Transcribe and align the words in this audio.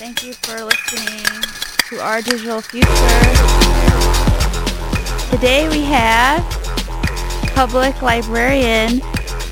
Thank 0.00 0.24
you 0.24 0.32
for 0.32 0.64
listening 0.64 1.26
to 1.90 2.00
Our 2.00 2.22
Digital 2.22 2.62
Future. 2.62 2.88
Today 5.28 5.68
we 5.68 5.82
have 5.82 6.42
public 7.54 8.00
librarian 8.00 9.00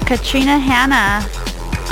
Catrina 0.07 0.59
Hanna 0.59 1.29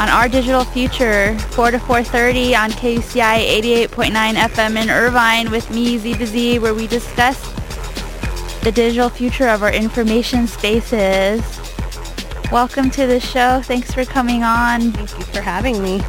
on 0.00 0.08
Our 0.08 0.30
Digital 0.30 0.64
Future, 0.64 1.38
4 1.50 1.72
to 1.72 1.78
4.30 1.78 2.58
on 2.58 2.70
KUCI 2.70 3.90
88.9 3.90 4.34
FM 4.36 4.82
in 4.82 4.88
Irvine 4.88 5.50
with 5.50 5.70
me, 5.70 5.98
Z 5.98 6.14
to 6.14 6.24
Z, 6.24 6.58
where 6.60 6.72
we 6.72 6.86
discuss 6.86 7.38
the 8.62 8.72
digital 8.72 9.10
future 9.10 9.48
of 9.48 9.62
our 9.62 9.70
information 9.70 10.46
spaces. 10.46 11.42
Welcome 12.50 12.88
to 12.92 13.06
the 13.06 13.20
show. 13.20 13.60
Thanks 13.60 13.92
for 13.92 14.06
coming 14.06 14.44
on. 14.44 14.92
Thank 14.92 15.18
you 15.18 15.24
for 15.26 15.42
having 15.42 15.82
me. 15.82 16.00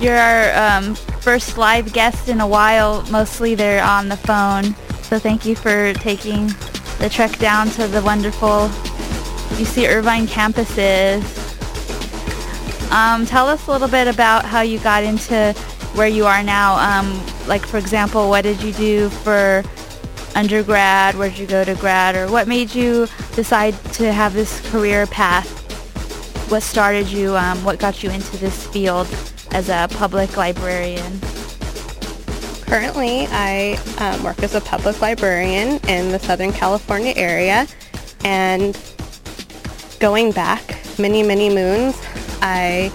You're 0.00 0.16
our 0.16 0.78
um, 0.78 0.94
first 0.94 1.56
live 1.56 1.92
guest 1.92 2.28
in 2.28 2.40
a 2.40 2.46
while. 2.46 3.02
Mostly 3.10 3.54
they're 3.54 3.82
on 3.82 4.08
the 4.08 4.16
phone. 4.16 4.74
So 5.04 5.18
thank 5.18 5.46
you 5.46 5.54
for 5.54 5.92
taking 5.94 6.48
the 6.98 7.08
trek 7.10 7.38
down 7.38 7.68
to 7.70 7.86
the 7.86 8.02
wonderful 8.02 8.68
UC 9.56 9.88
Irvine 9.88 10.26
campuses. 10.26 11.22
Um, 12.90 13.24
tell 13.24 13.46
us 13.48 13.66
a 13.68 13.70
little 13.70 13.88
bit 13.88 14.08
about 14.08 14.44
how 14.44 14.62
you 14.62 14.80
got 14.80 15.04
into 15.04 15.52
where 15.94 16.08
you 16.08 16.26
are 16.26 16.42
now. 16.42 16.74
Um, 16.76 17.24
like, 17.46 17.64
for 17.64 17.78
example, 17.78 18.28
what 18.28 18.42
did 18.42 18.60
you 18.62 18.72
do 18.72 19.08
for 19.08 19.62
undergrad? 20.34 21.14
Where 21.14 21.30
did 21.30 21.38
you 21.38 21.46
go 21.46 21.64
to 21.64 21.74
grad? 21.76 22.16
Or 22.16 22.30
what 22.30 22.48
made 22.48 22.74
you 22.74 23.06
decide 23.34 23.74
to 23.94 24.12
have 24.12 24.34
this 24.34 24.60
career 24.70 25.06
path? 25.06 25.48
What 26.50 26.62
started 26.64 27.06
you? 27.08 27.36
Um, 27.36 27.62
what 27.64 27.78
got 27.78 28.02
you 28.02 28.10
into 28.10 28.36
this 28.38 28.66
field 28.66 29.08
as 29.54 29.68
a 29.68 29.88
public 29.96 30.36
librarian? 30.36 31.20
Currently, 32.66 33.28
I 33.30 33.78
um, 33.98 34.22
work 34.24 34.42
as 34.42 34.54
a 34.54 34.60
public 34.60 35.00
librarian 35.00 35.78
in 35.88 36.10
the 36.10 36.18
Southern 36.18 36.52
California 36.52 37.14
area, 37.16 37.66
and 38.24 38.78
going 40.00 40.32
back 40.32 40.76
many, 40.98 41.22
many 41.22 41.48
moons, 41.48 41.96
I 42.42 42.92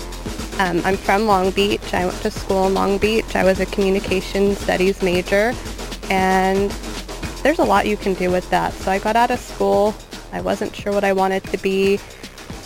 um, 0.59 0.81
I'm 0.83 0.97
from 0.97 1.25
Long 1.25 1.51
Beach. 1.51 1.93
I 1.93 2.05
went 2.05 2.21
to 2.23 2.29
school 2.29 2.67
in 2.67 2.73
Long 2.73 2.97
Beach. 2.97 3.35
I 3.35 3.45
was 3.45 3.61
a 3.61 3.65
communication 3.65 4.55
studies 4.55 5.01
major, 5.01 5.53
and 6.09 6.69
there's 7.41 7.59
a 7.59 7.63
lot 7.63 7.87
you 7.87 7.95
can 7.95 8.13
do 8.15 8.29
with 8.29 8.49
that. 8.49 8.73
So 8.73 8.91
I 8.91 8.99
got 8.99 9.15
out 9.15 9.31
of 9.31 9.39
school. 9.39 9.95
I 10.33 10.41
wasn't 10.41 10.75
sure 10.75 10.91
what 10.91 11.05
I 11.05 11.13
wanted 11.13 11.45
to 11.45 11.57
be, 11.57 11.99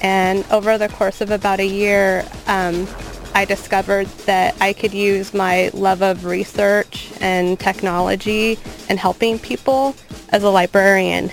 and 0.01 0.43
over 0.49 0.79
the 0.79 0.89
course 0.89 1.21
of 1.21 1.29
about 1.29 1.59
a 1.59 1.67
year, 1.67 2.25
um, 2.47 2.87
I 3.35 3.45
discovered 3.45 4.07
that 4.25 4.55
I 4.61 4.73
could 4.73 4.93
use 4.93 5.33
my 5.33 5.69
love 5.73 6.01
of 6.01 6.25
research 6.25 7.11
and 7.19 7.59
technology 7.59 8.59
and 8.89 8.99
helping 8.99 9.39
people 9.39 9.95
as 10.29 10.43
a 10.43 10.49
librarian. 10.49 11.29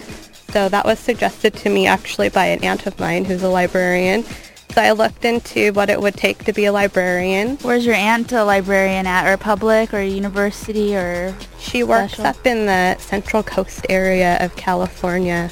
So 0.51 0.69
that 0.69 0.85
was 0.85 0.99
suggested 0.99 1.55
to 1.57 1.71
me 1.71 1.87
actually 1.87 2.29
by 2.31 2.47
an 2.47 2.65
aunt 2.65 2.87
of 2.87 2.99
mine 2.99 3.25
who's 3.25 3.43
a 3.43 3.49
librarian. 3.49 4.25
So 4.71 4.81
I 4.81 4.93
looked 4.93 5.25
into 5.25 5.73
what 5.73 5.91
it 5.91 6.01
would 6.01 6.15
take 6.15 6.45
to 6.45 6.53
be 6.53 6.65
a 6.65 6.73
librarian. 6.73 7.57
Where's 7.63 7.85
your 7.85 7.97
aunt 7.97 8.31
a 8.33 8.45
librarian 8.45 9.07
at, 9.07 9.27
or 9.29 9.37
public, 9.37 9.93
or 9.93 10.01
university, 10.01 10.95
or 10.97 11.35
She 11.59 11.83
works 11.83 12.13
special? 12.15 12.27
up 12.27 12.47
in 12.47 12.67
the 12.67 12.97
Central 12.99 13.43
Coast 13.43 13.85
area 13.89 14.39
of 14.41 14.55
California. 14.57 15.51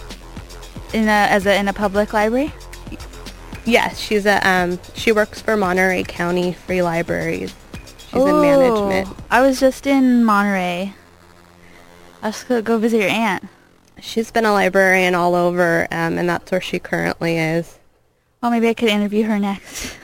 in 0.95 1.05
a 1.09 1.27
as 1.31 1.47
a 1.47 1.59
in 1.59 1.67
a 1.69 1.73
public 1.73 2.13
library? 2.13 2.53
Yes, 3.69 3.99
she's 3.99 4.25
a 4.25 4.49
um, 4.49 4.79
she 4.95 5.13
works 5.13 5.43
for 5.43 5.55
Monterey 5.55 6.03
County 6.03 6.55
Free 6.55 6.83
Libraries. 6.83 7.55
She's 7.99 8.15
in 8.15 8.41
management. 8.41 9.15
I 9.31 9.43
was 9.43 9.61
just 9.61 9.87
in 9.87 10.25
Monterey. 10.25 10.95
I 12.23 12.27
was 12.27 12.43
gonna 12.45 12.63
go 12.63 12.79
visit 12.79 13.01
your 13.01 13.11
aunt. 13.11 13.45
She's 14.01 14.31
been 14.31 14.47
a 14.47 14.53
librarian 14.53 15.15
all 15.15 15.35
over, 15.35 15.87
um, 15.91 16.17
and 16.17 16.27
that's 16.27 16.51
where 16.51 16.63
she 16.63 16.79
currently 16.79 17.37
is. 17.37 17.79
Well, 18.43 18.51
maybe 18.51 18.69
I 18.69 18.75
could 18.75 18.89
interview 18.89 19.25
her 19.25 19.39
next. 19.39 19.97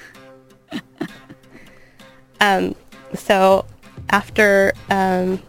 Um, 2.41 2.75
so 3.15 3.65
after 4.11 4.75
um, 4.91 5.41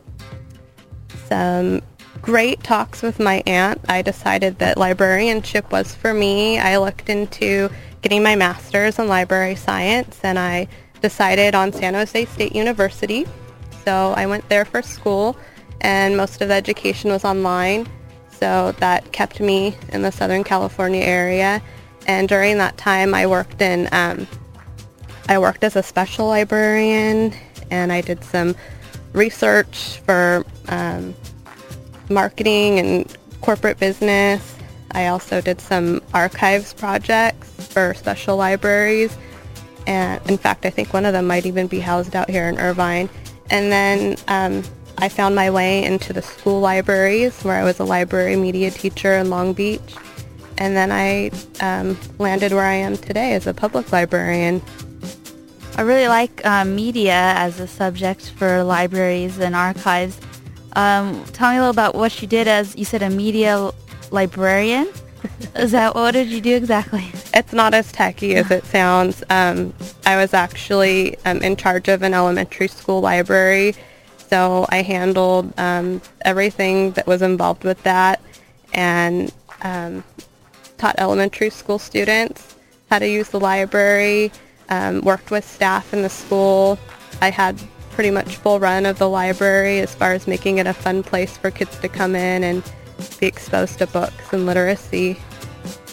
some 1.27 1.81
great 2.21 2.63
talks 2.63 3.01
with 3.01 3.19
my 3.19 3.43
aunt, 3.45 3.81
I 3.89 4.01
decided 4.01 4.59
that 4.59 4.77
librarianship 4.77 5.71
was 5.73 5.93
for 5.93 6.13
me. 6.13 6.57
I 6.57 6.77
looked 6.77 7.09
into 7.09 7.69
getting 8.05 8.21
my 8.21 8.35
master's 8.35 8.99
in 8.99 9.07
library 9.07 9.55
science, 9.55 10.19
and 10.21 10.37
I 10.37 10.67
decided 11.01 11.55
on 11.55 11.73
San 11.73 11.95
Jose 11.95 12.25
State 12.25 12.55
University. 12.55 13.25
So 13.83 14.13
I 14.15 14.27
went 14.27 14.47
there 14.47 14.63
for 14.63 14.83
school, 14.83 15.35
and 15.81 16.15
most 16.15 16.39
of 16.39 16.49
the 16.49 16.53
education 16.53 17.09
was 17.09 17.25
online. 17.25 17.87
So 18.29 18.73
that 18.73 19.11
kept 19.11 19.39
me 19.39 19.75
in 19.91 20.03
the 20.03 20.11
Southern 20.11 20.43
California 20.43 21.01
area. 21.01 21.63
And 22.05 22.29
during 22.29 22.59
that 22.59 22.77
time, 22.77 23.15
I 23.15 23.25
worked 23.25 23.59
in 23.59 23.89
um, 23.91 24.27
I 25.27 25.39
worked 25.39 25.63
as 25.63 25.75
a 25.75 25.81
special 25.81 26.27
librarian 26.27 27.33
and 27.71 27.91
I 27.91 28.01
did 28.01 28.23
some 28.23 28.55
research 29.13 29.99
for 30.05 30.45
um, 30.67 31.15
marketing 32.11 32.77
and 32.77 33.17
corporate 33.41 33.79
business. 33.79 34.54
I 34.95 35.07
also 35.07 35.41
did 35.41 35.59
some 35.59 36.01
archives 36.13 36.73
projects 36.73 37.49
for 37.67 37.93
special 37.93 38.37
libraries. 38.37 39.15
And 39.85 40.21
in 40.29 40.37
fact, 40.37 40.65
I 40.65 40.69
think 40.69 40.93
one 40.93 41.05
of 41.05 41.11
them 41.11 41.27
might 41.27 41.45
even 41.45 41.67
be 41.67 41.81
housed 41.81 42.15
out 42.15 42.29
here 42.29 42.47
in 42.47 42.57
Irvine. 42.57 43.09
And 43.49 43.69
then 43.69 44.15
um, 44.29 44.63
I 44.97 45.09
found 45.09 45.35
my 45.35 45.51
way 45.51 45.83
into 45.83 46.13
the 46.13 46.21
school 46.21 46.61
libraries 46.61 47.43
where 47.43 47.59
I 47.59 47.65
was 47.65 47.79
a 47.79 47.83
library 47.83 48.37
media 48.37 48.71
teacher 48.71 49.15
in 49.17 49.29
Long 49.29 49.51
Beach. 49.51 49.95
And 50.57 50.77
then 50.77 50.93
I 50.93 51.29
um, 51.59 51.99
landed 52.17 52.53
where 52.53 52.63
I 52.63 52.75
am 52.75 52.95
today 52.95 53.33
as 53.33 53.47
a 53.47 53.53
public 53.53 53.91
librarian. 53.91 54.61
I 55.75 55.81
really 55.81 56.07
like 56.07 56.45
uh, 56.45 56.63
media 56.63 57.33
as 57.35 57.59
a 57.59 57.67
subject 57.67 58.29
for 58.29 58.63
libraries 58.63 59.39
and 59.39 59.57
archives. 59.57 60.17
Um, 60.77 61.25
tell 61.33 61.51
me 61.51 61.57
a 61.57 61.59
little 61.59 61.71
about 61.71 61.95
what 61.95 62.21
you 62.21 62.29
did 62.29 62.47
as 62.47 62.77
you 62.77 62.85
said 62.85 63.03
a 63.03 63.09
media 63.09 63.71
librarian. 64.11 64.87
Is 65.55 65.71
that 65.71 65.95
what 65.95 66.11
did 66.11 66.27
you 66.27 66.41
do 66.41 66.55
exactly? 66.55 67.05
It's 67.33 67.53
not 67.53 67.73
as 67.73 67.91
techy 67.91 68.35
as 68.35 68.51
it 68.51 68.63
sounds. 68.65 69.23
Um, 69.29 69.73
I 70.05 70.17
was 70.17 70.33
actually 70.33 71.17
um, 71.25 71.41
in 71.41 71.55
charge 71.55 71.87
of 71.87 72.03
an 72.03 72.13
elementary 72.13 72.67
school 72.67 73.01
library, 73.01 73.75
so 74.29 74.65
I 74.69 74.81
handled 74.81 75.53
um, 75.59 76.01
everything 76.21 76.91
that 76.91 77.07
was 77.07 77.21
involved 77.21 77.63
with 77.63 77.81
that 77.83 78.21
and 78.73 79.33
um, 79.61 80.03
taught 80.77 80.95
elementary 80.99 81.49
school 81.49 81.79
students 81.79 82.55
how 82.89 82.99
to 82.99 83.07
use 83.07 83.29
the 83.29 83.39
library, 83.39 84.31
um, 84.69 85.01
worked 85.01 85.31
with 85.31 85.43
staff 85.43 85.93
in 85.93 86.01
the 86.01 86.09
school. 86.09 86.77
I 87.21 87.29
had 87.29 87.59
pretty 87.91 88.11
much 88.11 88.35
full 88.35 88.59
run 88.59 88.85
of 88.85 88.99
the 88.99 89.09
library 89.09 89.79
as 89.79 89.95
far 89.95 90.13
as 90.13 90.27
making 90.27 90.57
it 90.57 90.67
a 90.67 90.73
fun 90.73 91.01
place 91.01 91.37
for 91.37 91.49
kids 91.49 91.77
to 91.79 91.87
come 91.87 92.15
in 92.15 92.43
and 92.43 92.63
be 93.19 93.27
exposed 93.27 93.79
to 93.79 93.87
books 93.87 94.31
and 94.31 94.45
literacy. 94.45 95.17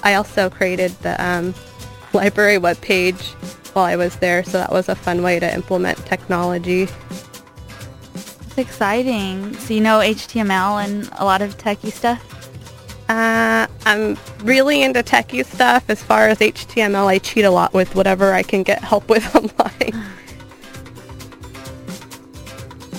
I 0.03 0.15
also 0.15 0.51
created 0.51 0.91
the 1.01 1.23
um, 1.25 1.55
library 2.13 2.57
webpage 2.57 3.21
while 3.75 3.85
I 3.85 3.97
was 3.97 4.17
there, 4.17 4.45
so 4.45 4.59
that 4.59 4.73
was 4.73 4.89
a 4.89 4.95
fun 4.95 5.23
way 5.23 5.39
to 5.39 5.55
implement 5.55 5.99
technology. 6.07 6.89
It's 8.15 8.59
exciting. 8.59 9.55
So 9.55 9.75
you 9.75 9.81
know 9.81 10.01
HTML 10.01 10.85
and 10.85 11.09
a 11.19 11.25
lot 11.25 11.41
of 11.41 11.57
techie 11.57 11.93
stuff. 11.93 12.21
Uh, 13.09 13.67
I'm 13.85 14.17
really 14.44 14.82
into 14.82 15.03
techie 15.03 15.44
stuff. 15.44 15.85
As 15.88 16.03
far 16.03 16.29
as 16.29 16.38
HTML, 16.38 17.06
I 17.06 17.19
cheat 17.19 17.44
a 17.44 17.50
lot 17.50 17.73
with 17.75 17.94
whatever 17.94 18.32
I 18.32 18.43
can 18.43 18.62
get 18.62 18.82
help 18.82 19.09
with 19.09 19.35
online. 19.37 20.05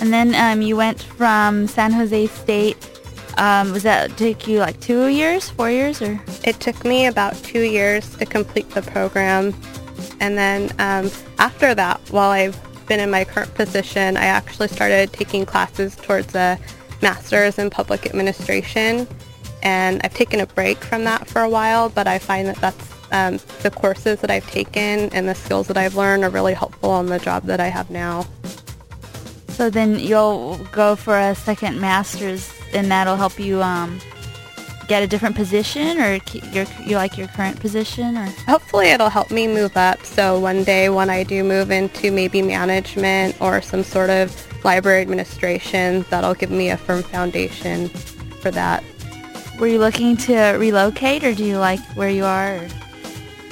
And 0.02 0.12
then 0.12 0.36
um, 0.36 0.62
you 0.62 0.76
went 0.76 1.02
from 1.02 1.68
San 1.68 1.92
Jose 1.94 2.28
State. 2.28 2.93
Um, 3.38 3.72
was 3.72 3.84
that 3.84 4.16
take 4.18 4.48
you 4.48 4.60
like 4.60 4.80
two 4.80 5.08
years, 5.08 5.50
four 5.50 5.70
years, 5.70 6.02
or 6.02 6.22
It 6.44 6.60
took 6.60 6.86
me 6.86 7.08
about 7.08 7.36
two 7.44 7.62
years 7.62 8.16
to 8.18 8.26
complete 8.26 8.70
the 8.70 8.82
program. 8.82 9.56
And 10.20 10.38
then 10.38 10.72
um, 10.80 11.12
after 11.40 11.74
that, 11.76 12.00
while 12.12 12.30
I've 12.30 12.60
been 12.88 13.00
in 13.00 13.10
my 13.10 13.24
current 13.24 13.54
position, 13.56 14.18
I 14.18 14.26
actually 14.26 14.68
started 14.68 15.14
taking 15.14 15.46
classes 15.46 15.96
towards 15.96 16.36
a 16.36 16.60
master's 17.02 17.58
in 17.58 17.70
public 17.70 18.06
administration. 18.06 19.08
And 19.64 20.02
I've 20.04 20.14
taken 20.14 20.40
a 20.40 20.46
break 20.46 20.84
from 20.84 21.06
that 21.06 21.28
for 21.28 21.42
a 21.42 21.50
while, 21.50 21.90
but 21.90 22.08
I 22.08 22.20
find 22.20 22.48
that 22.48 22.58
that's 22.58 22.94
um, 23.14 23.40
the 23.62 23.72
courses 23.72 24.20
that 24.22 24.32
I've 24.32 24.50
taken 24.50 25.10
and 25.14 25.28
the 25.30 25.36
skills 25.36 25.68
that 25.68 25.78
I've 25.78 25.96
learned 25.96 26.24
are 26.24 26.30
really 26.30 26.54
helpful 26.54 26.90
on 26.90 27.06
the 27.06 27.20
job 27.20 27.44
that 27.44 27.60
I 27.60 27.68
have 27.68 27.90
now. 27.90 28.26
so? 29.50 29.70
Then 29.70 30.00
you'll 30.00 30.58
go 30.72 30.96
for 30.96 31.18
a 31.18 31.36
second 31.36 31.80
master's, 31.80 32.53
and 32.74 32.90
that'll 32.92 33.16
help 33.16 33.40
you 33.40 33.62
um, 33.62 34.00
get 34.88 35.04
a 35.04 35.08
different 35.08 35.36
position, 35.36 36.00
or 36.00 36.20
your 36.52 36.66
you 36.82 36.96
like 36.96 37.18
your 37.18 37.28
current 37.30 37.60
position, 37.60 38.18
or 38.18 38.26
Hopefully 38.48 38.88
it'll 38.88 39.10
help 39.10 39.32
me 39.32 39.48
move 39.48 39.76
up. 39.78 40.04
So 40.06 40.40
one 40.40 40.64
day 40.64 40.90
when 40.90 41.10
I 41.10 41.24
do 41.24 41.44
move 41.44 41.72
into 41.72 42.12
maybe 42.12 42.42
management 42.42 43.40
or 43.42 43.62
some 43.62 43.84
sort 43.84 44.10
of 44.10 44.36
library 44.64 45.02
administration 45.02 46.06
that'll 46.10 46.36
give 46.36 46.52
me 46.52 46.70
a 46.70 46.78
firm 46.78 47.04
foundation 47.04 47.90
for 47.90 48.52
that. 48.52 48.84
Were 49.60 49.68
you 49.68 49.80
looking 49.80 50.18
to 50.18 50.36
relocate 50.58 51.24
or 51.24 51.34
do 51.34 51.44
you 51.44 51.58
like 51.58 51.80
where 51.96 52.10
you 52.10 52.26
are? 52.26 52.58
Or? 52.58 52.68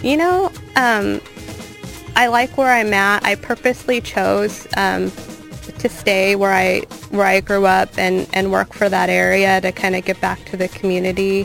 You 0.03 0.17
know, 0.17 0.51
um, 0.75 1.21
I 2.15 2.27
like 2.27 2.57
where 2.57 2.71
I'm 2.71 2.93
at. 2.93 3.23
I 3.23 3.35
purposely 3.35 4.01
chose 4.01 4.67
um, 4.77 5.11
to 5.79 5.89
stay 5.89 6.35
where 6.35 6.53
I 6.53 6.83
where 7.11 7.25
I 7.25 7.41
grew 7.41 7.65
up 7.65 7.89
and, 7.97 8.27
and 8.33 8.51
work 8.51 8.73
for 8.73 8.89
that 8.89 9.09
area 9.09 9.61
to 9.61 9.71
kind 9.71 9.95
of 9.95 10.05
get 10.05 10.19
back 10.21 10.43
to 10.45 10.57
the 10.57 10.67
community. 10.69 11.41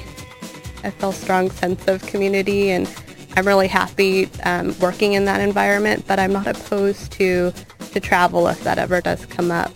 I 0.85 0.91
feel 0.91 1.11
a 1.11 1.13
strong 1.13 1.51
sense 1.51 1.87
of 1.89 2.03
community 2.07 2.71
and 2.71 2.89
I'm 3.37 3.47
really 3.47 3.69
happy 3.69 4.31
um, 4.45 4.79
working 4.79 5.13
in 5.13 5.27
that 5.27 5.41
environment, 5.41 6.05
but 6.07 6.19
I'm 6.19 6.33
not 6.33 6.47
opposed 6.47 7.13
to 7.13 7.53
to 7.93 8.01
travel 8.01 8.47
if 8.49 8.63
that 8.65 8.79
ever 8.79 9.01
does 9.01 9.25
come 9.27 9.51
up 9.51 9.71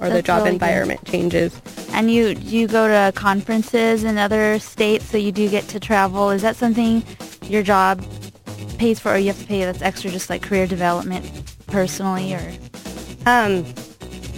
or 0.00 0.08
That's 0.08 0.14
the 0.14 0.22
job 0.22 0.38
really 0.42 0.54
environment 0.54 1.04
changes. 1.04 1.60
And 1.92 2.10
you 2.10 2.36
you 2.40 2.66
go 2.66 2.88
to 2.88 3.12
conferences 3.16 4.04
in 4.04 4.18
other 4.18 4.58
states, 4.58 5.04
so 5.06 5.16
you 5.16 5.32
do 5.32 5.48
get 5.48 5.68
to 5.68 5.80
travel. 5.80 6.30
Is 6.30 6.42
that 6.42 6.56
something 6.56 7.02
your 7.42 7.62
job 7.62 8.04
pays 8.78 8.98
for, 8.98 9.12
or 9.12 9.18
you 9.18 9.28
have 9.28 9.40
to 9.40 9.46
pay 9.46 9.64
that's 9.64 9.82
extra, 9.82 10.10
just 10.10 10.30
like 10.30 10.42
career 10.42 10.66
development 10.66 11.24
personally, 11.66 12.34
or? 12.34 12.52
Um, 13.26 13.64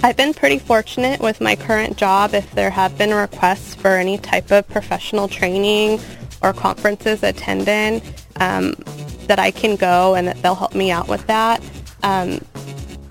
I've 0.02 0.16
been 0.16 0.34
pretty 0.34 0.58
fortunate 0.58 1.20
with 1.20 1.40
my 1.40 1.56
current 1.56 1.96
job. 1.96 2.34
If 2.34 2.50
there 2.52 2.70
have 2.70 2.96
been 2.96 3.12
requests 3.12 3.74
for 3.74 3.96
any 3.96 4.18
type 4.18 4.50
of 4.50 4.68
professional 4.68 5.26
training 5.26 6.00
or 6.42 6.52
conferences 6.52 7.22
attended, 7.22 8.02
um, 8.36 8.74
that 9.26 9.38
I 9.38 9.50
can 9.50 9.76
go 9.76 10.14
and 10.14 10.28
that 10.28 10.40
they'll 10.42 10.54
help 10.54 10.74
me 10.74 10.90
out 10.90 11.08
with 11.08 11.26
that. 11.26 11.62
Um, 12.02 12.40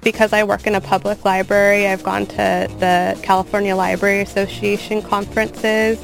because 0.02 0.34
I 0.34 0.44
work 0.44 0.68
in 0.68 0.76
a 0.76 0.82
public 0.82 1.26
library, 1.26 1.88
I've 1.88 2.04
gone 2.04 2.28
to 2.28 2.68
the 2.80 3.20
California 3.24 3.76
Library 3.76 4.22
Association 4.22 5.02
conferences, 5.02 6.00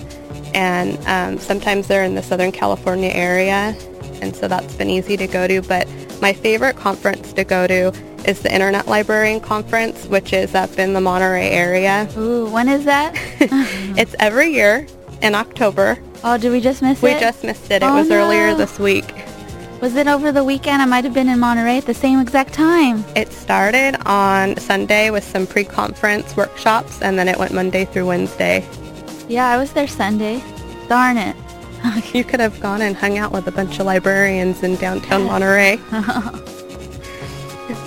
and 0.54 0.98
um, 1.06 1.38
sometimes 1.38 1.88
they're 1.88 2.04
in 2.04 2.16
the 2.16 2.24
Southern 2.24 2.51
California 2.51 3.12
area, 3.12 3.75
and 4.22 4.36
so 4.36 4.48
that's 4.48 4.75
been 4.75 4.89
easy 4.89 5.16
to 5.18 5.28
go 5.28 5.48
to. 5.48 5.62
But 5.62 5.88
my 6.19 6.33
favorite 6.33 6.75
conference 6.75 7.31
to 7.33 7.44
go 7.44 7.68
to 7.68 7.94
is 8.25 8.41
the 8.41 8.53
Internet 8.53 8.88
Librarian 8.88 9.39
Conference, 9.39 10.06
which 10.06 10.33
is 10.33 10.56
up 10.56 10.77
in 10.79 10.94
the 10.94 11.01
Monterey 11.01 11.50
area. 11.50 12.07
Ooh, 12.18 12.50
when 12.50 12.68
is 12.69 12.85
that? 12.85 13.13
it's 13.97 14.15
every 14.19 14.50
year 14.53 14.88
in 15.21 15.35
October. 15.35 15.97
oh, 16.23 16.38
did 16.38 16.51
we 16.51 16.59
just 16.62 16.81
miss 16.81 17.01
We 17.01 17.12
it? 17.12 17.15
We 17.15 17.19
just 17.19 17.44
missed 17.44 17.65
it. 17.71 17.81
It 17.81 17.83
Oh, 17.83 17.95
was 17.95 18.09
earlier 18.12 18.56
this 18.56 18.79
week. 18.79 19.13
Was 19.81 19.95
it 19.95 20.07
over 20.07 20.31
the 20.31 20.44
weekend? 20.44 20.81
I 20.81 20.85
might 20.85 21.03
have 21.03 21.13
been 21.13 21.27
in 21.29 21.39
Monterey 21.39 21.77
at 21.77 21.85
the 21.85 21.94
same 21.94 22.19
exact 22.19 22.53
time. 22.53 23.03
It 23.15 23.31
started 23.31 23.95
on 24.06 24.56
Sunday 24.57 25.09
with 25.09 25.23
some 25.23 25.47
pre-conference 25.47 26.38
workshops, 26.38 27.01
and 27.01 27.18
then 27.18 27.27
it 27.27 27.38
went 27.39 27.51
Monday 27.53 27.85
through 27.85 28.06
Wednesday. 28.06 28.63
Yeah, 29.27 29.47
I 29.47 29.57
was 29.57 29.73
there 29.73 29.88
Sunday. 29.88 30.44
Darn 30.88 31.18
it. 31.18 31.35
You 32.13 32.23
could 32.23 32.39
have 32.39 32.59
gone 32.59 32.81
and 32.83 32.95
hung 32.95 33.18
out 33.18 33.31
with 33.31 33.47
a 33.47 33.51
bunch 33.51 33.79
of 33.79 33.88
librarians 33.88 34.62
in 34.62 34.75
downtown 34.75 35.23
Monterey. 35.25 35.79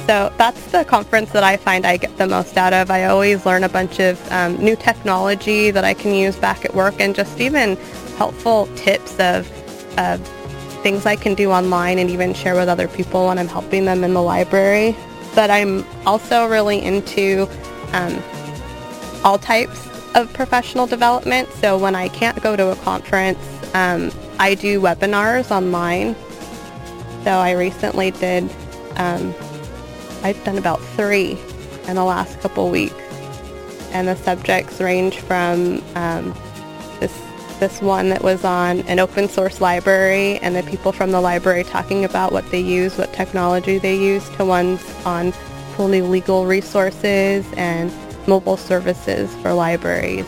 so 0.06 0.32
that's 0.36 0.70
the 0.70 0.84
conference 0.84 1.32
that 1.32 1.42
I 1.42 1.56
find 1.56 1.86
I 1.86 1.96
get 1.96 2.16
the 2.18 2.26
most 2.26 2.56
out 2.56 2.72
of. 2.72 2.90
I 2.90 3.04
always 3.04 3.46
learn 3.46 3.64
a 3.64 3.68
bunch 3.68 4.00
of 4.00 4.20
um, 4.30 4.56
new 4.56 4.76
technology 4.76 5.70
that 5.70 5.84
I 5.84 5.94
can 5.94 6.14
use 6.14 6.36
back 6.36 6.64
at 6.64 6.74
work 6.74 6.94
and 6.98 7.14
just 7.14 7.40
even 7.40 7.76
helpful 8.18 8.68
tips 8.76 9.18
of, 9.18 9.50
of 9.98 10.20
things 10.82 11.06
I 11.06 11.16
can 11.16 11.34
do 11.34 11.50
online 11.50 11.98
and 11.98 12.10
even 12.10 12.34
share 12.34 12.54
with 12.54 12.68
other 12.68 12.86
people 12.86 13.28
when 13.28 13.38
I'm 13.38 13.48
helping 13.48 13.86
them 13.86 14.04
in 14.04 14.12
the 14.12 14.20
library. 14.22 14.94
But 15.34 15.50
I'm 15.50 15.84
also 16.06 16.46
really 16.46 16.82
into 16.82 17.48
um, 17.92 18.22
all 19.24 19.38
types 19.38 19.88
of 20.14 20.30
professional 20.34 20.86
development. 20.86 21.50
So 21.52 21.78
when 21.78 21.94
I 21.94 22.08
can't 22.08 22.40
go 22.42 22.56
to 22.56 22.70
a 22.72 22.76
conference, 22.76 23.38
um, 23.74 24.12
I 24.38 24.54
do 24.54 24.80
webinars 24.80 25.50
online. 25.50 26.14
So 27.24 27.30
I 27.30 27.52
recently 27.52 28.10
did, 28.10 28.50
um, 28.96 29.34
I've 30.24 30.42
done 30.42 30.56
about 30.56 30.80
three 30.96 31.38
in 31.86 31.96
the 31.96 32.04
last 32.04 32.40
couple 32.40 32.70
weeks. 32.70 32.94
And 33.92 34.08
the 34.08 34.16
subjects 34.16 34.80
range 34.80 35.18
from 35.18 35.84
um, 35.94 36.34
this 36.98 37.16
this 37.60 37.80
one 37.80 38.08
that 38.08 38.22
was 38.22 38.44
on 38.44 38.80
an 38.80 38.98
open 38.98 39.28
source 39.28 39.60
library 39.60 40.38
and 40.38 40.56
the 40.56 40.62
people 40.64 40.90
from 40.90 41.12
the 41.12 41.20
library 41.20 41.62
talking 41.62 42.04
about 42.04 42.32
what 42.32 42.50
they 42.50 42.58
use, 42.58 42.98
what 42.98 43.12
technology 43.12 43.78
they 43.78 43.96
use, 43.96 44.28
to 44.30 44.44
ones 44.44 44.82
on 45.06 45.30
fully 45.76 46.02
legal 46.02 46.46
resources 46.46 47.46
and 47.56 47.92
mobile 48.26 48.56
services 48.56 49.32
for 49.36 49.52
libraries. 49.52 50.26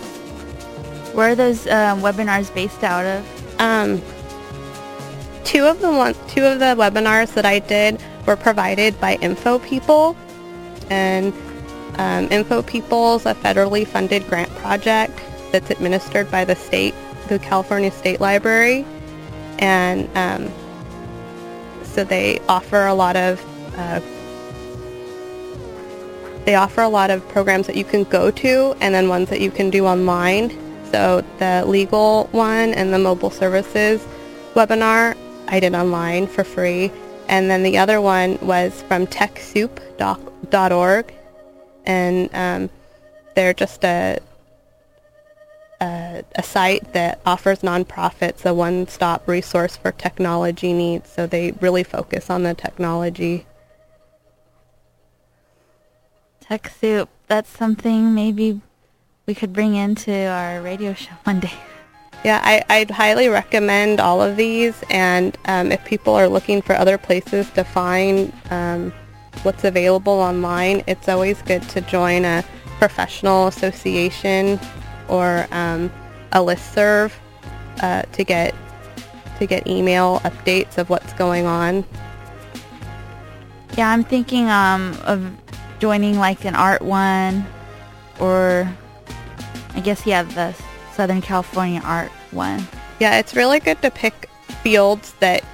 Where 1.15 1.31
are 1.31 1.35
those 1.35 1.67
um, 1.67 2.01
webinars 2.01 2.55
based 2.55 2.85
out 2.85 3.05
of? 3.05 3.61
Um, 3.61 4.01
two 5.45 5.65
of 5.65 5.81
the 5.81 5.91
one, 5.91 6.15
two 6.29 6.45
of 6.45 6.61
the 6.61 6.77
webinars 6.77 7.35
that 7.35 7.45
I 7.45 7.59
did 7.59 8.01
were 8.27 8.37
provided 8.37 8.99
by 9.01 9.17
Infopeople, 9.19 10.17
and 10.91 11.33
um, 11.99 12.29
Infopeople's 12.29 13.27
a 13.27 13.35
federally 13.35 13.87
funded 13.87 14.27
grant 14.29 14.51
project 14.57 15.19
that's 15.53 15.71
administered 15.71 16.31
by 16.31 16.45
the 16.45 16.55
state, 16.55 16.95
the 17.29 17.39
California 17.39 17.91
State 17.91 18.21
Library, 18.21 18.85
and 19.59 20.09
um, 20.17 20.53
so 21.85 22.05
they 22.05 22.39
offer 22.49 22.87
a 22.87 22.95
lot 22.95 23.17
of 23.17 23.43
uh, 23.79 24.01
they 26.45 26.55
offer 26.55 26.81
a 26.81 26.89
lot 26.89 27.11
of 27.11 27.27
programs 27.29 27.67
that 27.67 27.75
you 27.75 27.85
can 27.85 28.05
go 28.05 28.31
to 28.31 28.77
and 28.81 28.95
then 28.95 29.09
ones 29.09 29.29
that 29.31 29.41
you 29.41 29.51
can 29.51 29.69
do 29.69 29.87
online. 29.87 30.51
So 30.93 31.25
the 31.39 31.65
legal 31.67 32.29
one 32.31 32.73
and 32.73 32.93
the 32.95 32.99
mobile 32.99 33.31
services 33.31 34.07
webinar 34.55 35.17
I 35.49 35.59
did 35.61 35.75
online 35.75 36.27
for 36.27 36.45
free. 36.45 36.93
And 37.29 37.51
then 37.51 37.63
the 37.63 37.79
other 37.79 38.01
one 38.01 38.39
was 38.41 38.83
from 38.83 39.07
TechSoup.org. 39.07 41.15
And 41.85 42.31
um, 42.35 42.71
they're 43.35 43.55
just 43.55 43.85
a, 43.85 44.19
a, 45.81 46.25
a 46.35 46.43
site 46.43 46.93
that 46.93 47.21
offers 47.27 47.61
nonprofits 47.61 48.45
a 48.45 48.55
one-stop 48.55 49.27
resource 49.29 49.77
for 49.77 49.93
technology 49.93 50.73
needs. 50.73 51.11
So 51.11 51.27
they 51.27 51.53
really 51.53 51.85
focus 51.85 52.31
on 52.31 52.43
the 52.43 52.55
technology. 52.55 53.47
TechSoup, 56.45 57.09
that's 57.27 57.51
something 57.51 58.15
maybe 58.15 58.61
we 59.27 59.35
could 59.35 59.53
bring 59.53 59.75
into 59.75 60.13
our 60.13 60.63
radio 60.63 60.95
show 60.95 61.15
one 61.25 61.41
day. 61.41 61.53
Yeah, 62.27 62.41
I, 62.43 62.65
I'd 62.69 62.91
highly 62.91 63.29
recommend 63.29 64.01
all 64.01 64.21
of 64.21 64.35
these. 64.37 64.83
And 64.91 65.39
um, 65.45 65.71
if 65.71 65.85
people 65.85 66.13
are 66.13 66.29
looking 66.29 66.61
for 66.61 66.75
other 66.75 66.99
places 66.99 67.49
to 67.51 67.63
find 67.63 68.33
um, 68.51 68.93
what's 69.45 69.63
available 69.63 70.15
online, 70.15 70.83
it's 70.89 71.09
always 71.09 71.41
good 71.43 71.63
to 71.69 71.81
join 71.83 72.25
a 72.25 72.45
professional 72.81 73.47
association 73.47 74.59
or 75.07 75.47
um, 75.53 75.89
a 76.33 76.39
listserv 76.39 77.13
uh, 77.81 78.03
to 78.03 78.25
get 78.25 78.57
to 79.39 79.47
get 79.47 79.65
email 79.69 80.19
updates 80.25 80.79
of 80.79 80.91
what's 80.91 81.13
going 81.13 81.47
on. 81.47 81.85
Yeah, 83.79 83.89
I'm 83.89 84.03
thinking 84.03 84.49
um, 84.49 84.99
of 85.05 85.31
joining 85.79 86.19
like 86.19 86.45
an 86.45 86.57
art 86.57 86.83
one, 86.83 87.47
or 88.19 88.69
I 89.75 89.81
guess 89.81 90.05
yeah, 90.05 90.25
the 90.25 90.57
Southern 90.93 91.21
California 91.21 91.81
art 91.85 92.11
one. 92.33 92.67
Yeah, 93.01 93.19
it's 93.19 93.35
really 93.35 93.61
good 93.61 93.81
to 93.83 93.91
pick 93.91 94.29
fields 94.63 95.15
that 95.21 95.45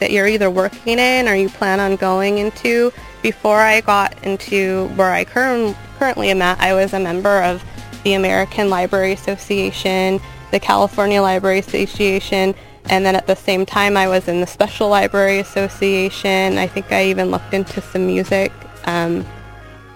that 0.00 0.10
you're 0.10 0.26
either 0.26 0.50
working 0.50 0.98
in 0.98 1.28
or 1.28 1.34
you 1.34 1.48
plan 1.48 1.78
on 1.78 1.96
going 1.96 2.38
into. 2.38 2.92
Before 3.22 3.58
I 3.60 3.82
got 3.82 4.24
into 4.24 4.88
where 4.96 5.10
I 5.10 5.24
curr- 5.24 5.76
currently 5.98 6.30
am 6.30 6.40
at, 6.40 6.58
I 6.58 6.72
was 6.72 6.94
a 6.94 7.00
member 7.00 7.42
of 7.42 7.62
the 8.02 8.14
American 8.14 8.70
Library 8.70 9.12
Association, 9.12 10.18
the 10.52 10.58
California 10.58 11.20
Library 11.20 11.58
Association, 11.58 12.54
and 12.88 13.04
then 13.04 13.14
at 13.14 13.26
the 13.26 13.36
same 13.36 13.66
time 13.66 13.96
I 13.96 14.08
was 14.08 14.26
in 14.26 14.40
the 14.40 14.46
Special 14.46 14.88
Library 14.88 15.38
Association. 15.38 16.56
I 16.56 16.66
think 16.66 16.90
I 16.90 17.04
even 17.04 17.30
looked 17.30 17.52
into 17.52 17.82
some 17.82 18.06
music 18.06 18.52
um, 18.84 19.26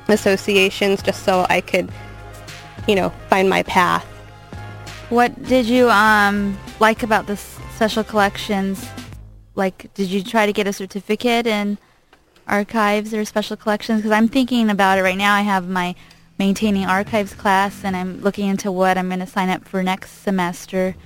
associations 0.09 1.03
just 1.03 1.23
so 1.23 1.47
I 1.49 1.63
could, 1.63 1.91
you 2.87 2.95
know, 2.95 3.09
find 3.31 3.49
my 3.49 3.63
path. 3.63 4.07
What 5.11 5.45
did 5.45 5.67
you 5.67 5.91
um 5.91 6.59
like 6.81 7.03
about 7.03 7.27
the 7.27 7.37
special 7.37 8.05
collections? 8.05 8.87
Like, 9.55 9.93
did 9.95 10.09
you 10.09 10.23
try 10.23 10.47
to 10.47 10.53
get 10.53 10.67
a 10.67 10.73
certificate 10.73 11.47
in 11.47 11.79
archives 12.49 13.15
or 13.15 13.25
special 13.25 13.57
collections? 13.57 14.01
Because 14.01 14.13
I'm 14.13 14.29
thinking 14.29 14.71
about 14.71 14.99
it 14.99 15.03
right 15.03 15.17
now. 15.17 15.35
I 15.35 15.43
have 15.43 15.69
my 15.69 15.95
maintaining 16.39 16.87
archives 16.87 17.33
class, 17.35 17.85
and 17.85 17.95
I'm 17.95 18.21
looking 18.23 18.49
into 18.49 18.73
what 18.73 18.99
I'm 18.99 19.09
going 19.09 19.21
to 19.21 19.27
sign 19.27 19.51
up 19.51 19.65
for 19.69 19.83
next 19.83 20.23
semester. 20.23 20.97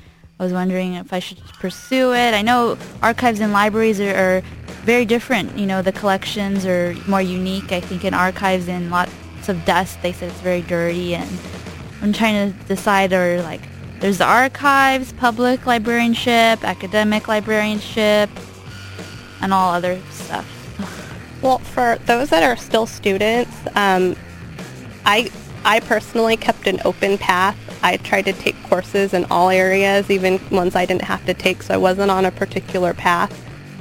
I 0.40 0.42
was 0.42 0.52
wondering 0.52 0.94
if 0.94 1.12
I 1.12 1.18
should 1.18 1.38
pursue 1.60 2.14
it. 2.14 2.32
I 2.32 2.42
know 2.42 2.78
archives 3.02 3.40
and 3.40 3.52
libraries 3.52 4.00
are, 4.00 4.14
are 4.14 4.42
very 4.84 5.04
different. 5.04 5.58
You 5.58 5.66
know, 5.66 5.82
the 5.82 5.92
collections 5.92 6.64
are 6.64 6.94
more 7.06 7.20
unique. 7.20 7.72
I 7.72 7.80
think 7.80 8.04
in 8.04 8.14
archives 8.14 8.68
in 8.68 8.88
lots 8.88 9.12
lots 9.48 9.48
of 9.48 9.64
dust. 9.64 10.00
They 10.02 10.12
said 10.12 10.30
it's 10.30 10.40
very 10.40 10.62
dirty, 10.62 11.14
and 11.14 11.30
I'm 12.02 12.12
trying 12.12 12.52
to 12.52 12.58
decide 12.66 13.12
or 13.12 13.42
like 13.42 13.62
there's 14.00 14.18
the 14.18 14.24
archives, 14.24 15.12
public 15.12 15.66
librarianship, 15.66 16.62
academic 16.64 17.28
librarianship, 17.28 18.30
and 19.40 19.52
all 19.52 19.72
other 19.72 20.00
stuff. 20.10 20.46
Well, 21.42 21.58
for 21.58 21.98
those 22.06 22.30
that 22.30 22.42
are 22.42 22.56
still 22.56 22.86
students, 22.86 23.56
um, 23.74 24.16
I 25.04 25.30
I 25.64 25.80
personally 25.80 26.36
kept 26.36 26.66
an 26.66 26.80
open 26.84 27.18
path. 27.18 27.56
I 27.82 27.96
tried 27.98 28.24
to 28.26 28.32
take 28.32 28.60
courses 28.64 29.14
in 29.14 29.24
all 29.26 29.50
areas, 29.50 30.10
even 30.10 30.40
ones 30.50 30.74
I 30.74 30.84
didn't 30.86 31.02
have 31.02 31.24
to 31.26 31.34
take, 31.34 31.62
so 31.62 31.74
I 31.74 31.76
wasn't 31.76 32.10
on 32.10 32.24
a 32.24 32.30
particular 32.30 32.94
path. 32.94 33.32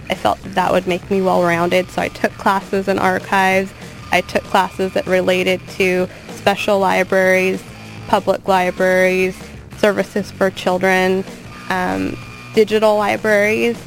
I 0.10 0.16
felt 0.16 0.40
that, 0.44 0.56
that 0.56 0.72
would 0.72 0.88
make 0.88 1.10
me 1.10 1.22
well-rounded, 1.22 1.90
so 1.90 2.02
I 2.02 2.08
took 2.10 2.32
classes 2.34 2.88
in 2.88 3.00
archives. 3.00 3.72
I 4.12 4.22
took 4.22 4.44
classes 4.44 4.94
that 4.94 5.06
related 5.08 5.62
to 5.70 6.08
special 6.30 6.80
libraries, 6.80 7.62
public 8.08 8.48
libraries, 8.48 9.38
services 9.80 10.32
for 10.32 10.50
children, 10.50 11.24
um, 11.70 12.18
digital 12.54 12.98
libraries, 12.98 13.78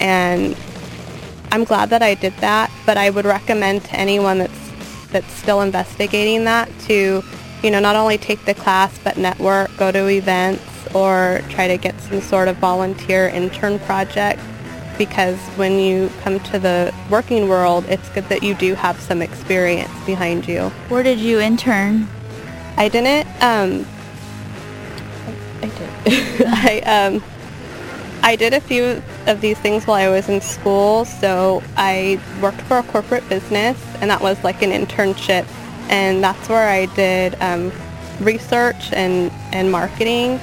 and 0.00 0.56
I'm 1.52 1.64
glad 1.64 1.90
that 1.90 2.02
I 2.02 2.14
did 2.14 2.32
that, 2.38 2.70
but 2.86 2.96
I 2.96 3.10
would 3.10 3.24
recommend 3.24 3.84
to 3.84 3.94
anyone 3.94 4.38
that's 4.38 4.70
that's 5.10 5.32
still 5.32 5.60
investigating 5.60 6.44
that 6.44 6.70
to, 6.86 7.24
you 7.64 7.70
know, 7.70 7.80
not 7.80 7.96
only 7.96 8.16
take 8.16 8.44
the 8.44 8.54
class 8.54 8.96
but 9.02 9.16
network, 9.16 9.76
go 9.76 9.90
to 9.90 10.06
events, 10.08 10.62
or 10.94 11.40
try 11.48 11.66
to 11.66 11.76
get 11.76 11.98
some 12.00 12.20
sort 12.20 12.46
of 12.46 12.56
volunteer 12.58 13.28
intern 13.28 13.78
project 13.80 14.40
because 15.00 15.38
when 15.56 15.78
you 15.78 16.10
come 16.20 16.38
to 16.40 16.58
the 16.58 16.94
working 17.10 17.48
world, 17.48 17.86
it's 17.88 18.06
good 18.10 18.24
that 18.24 18.42
you 18.42 18.54
do 18.54 18.74
have 18.74 19.00
some 19.00 19.22
experience 19.22 19.90
behind 20.04 20.46
you. 20.46 20.68
Where 20.90 21.02
did 21.02 21.18
you 21.18 21.40
intern? 21.40 22.06
I 22.76 22.88
didn't. 22.88 23.26
Um, 23.42 23.86
I 25.62 25.66
did. 25.66 26.46
I 26.46 26.80
um, 26.80 27.22
I 28.22 28.36
did 28.36 28.52
a 28.52 28.60
few 28.60 29.02
of 29.26 29.40
these 29.40 29.58
things 29.58 29.86
while 29.86 29.96
I 29.96 30.08
was 30.08 30.28
in 30.28 30.40
school. 30.40 31.04
So 31.04 31.62
I 31.76 32.20
worked 32.42 32.60
for 32.62 32.78
a 32.78 32.82
corporate 32.82 33.28
business, 33.28 33.78
and 34.00 34.10
that 34.10 34.20
was 34.20 34.42
like 34.44 34.62
an 34.62 34.70
internship, 34.70 35.46
and 35.88 36.22
that's 36.22 36.48
where 36.48 36.68
I 36.68 36.86
did 36.94 37.40
um, 37.40 37.72
research 38.20 38.92
and 38.92 39.30
and 39.52 39.70
marketing 39.70 40.38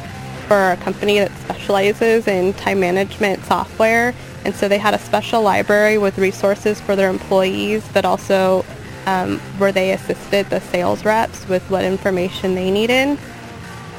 for 0.47 0.71
a 0.71 0.77
company 0.77 1.19
that 1.19 1.31
specializes 1.39 2.27
in 2.27 2.53
time 2.53 2.79
management 2.79 3.43
software. 3.45 4.13
And 4.45 4.55
so 4.55 4.67
they 4.69 4.77
had 4.77 4.93
a 4.93 4.99
special 4.99 5.41
library 5.41 5.97
with 5.97 6.17
resources 6.17 6.79
for 6.79 6.95
their 6.95 7.09
employees, 7.09 7.85
but 7.93 8.05
also 8.05 8.65
um, 9.05 9.39
where 9.57 9.71
they 9.71 9.91
assisted 9.91 10.49
the 10.49 10.61
sales 10.61 11.03
reps 11.03 11.47
with 11.49 11.63
what 11.69 11.83
information 11.83 12.55
they 12.55 12.71
needed. 12.71 13.17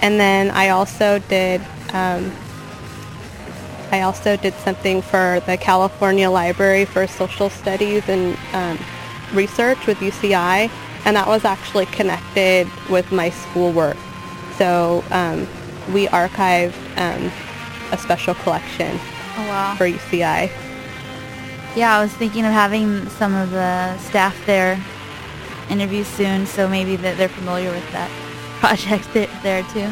And 0.03 0.19
then 0.21 0.51
I 0.51 0.69
also 0.69 1.19
did 1.29 1.61
um, 1.93 2.31
I 3.91 4.03
also 4.03 4.37
did 4.37 4.53
something 4.55 5.01
for 5.01 5.41
the 5.47 5.57
California 5.57 6.29
Library 6.29 6.85
for 6.85 7.07
Social 7.07 7.49
Studies 7.49 8.07
and 8.09 8.37
um, 8.53 8.79
Research 9.33 9.87
with 9.87 9.99
UCI, 9.99 10.71
and 11.07 11.17
that 11.17 11.27
was 11.27 11.45
actually 11.45 11.87
connected 11.87 12.69
with 12.91 13.11
my 13.13 13.31
schoolwork. 13.31 13.97
So 14.59 15.03
um, 15.11 15.47
we 15.95 16.07
archived 16.09 16.75
um, 16.99 17.31
a 17.93 17.97
special 17.99 18.35
collection 18.35 18.99
Oh 19.37 19.47
wow. 19.49 19.75
for 19.77 19.87
UCI. 19.87 20.51
Yeah, 21.77 21.97
I 21.99 22.03
was 22.03 22.13
thinking 22.13 22.45
of 22.45 22.53
having 22.53 23.09
some 23.11 23.35
of 23.35 23.51
the 23.51 23.97
staff 23.99 24.37
there 24.45 24.79
interview 25.71 26.05
soon, 26.05 26.45
so 26.47 26.69
maybe 26.69 26.97
that 26.97 27.17
they're 27.17 27.29
familiar 27.29 27.71
with 27.71 27.91
that 27.93 28.11
project 28.61 29.05
th- 29.13 29.31
there 29.43 29.63
too. 29.75 29.91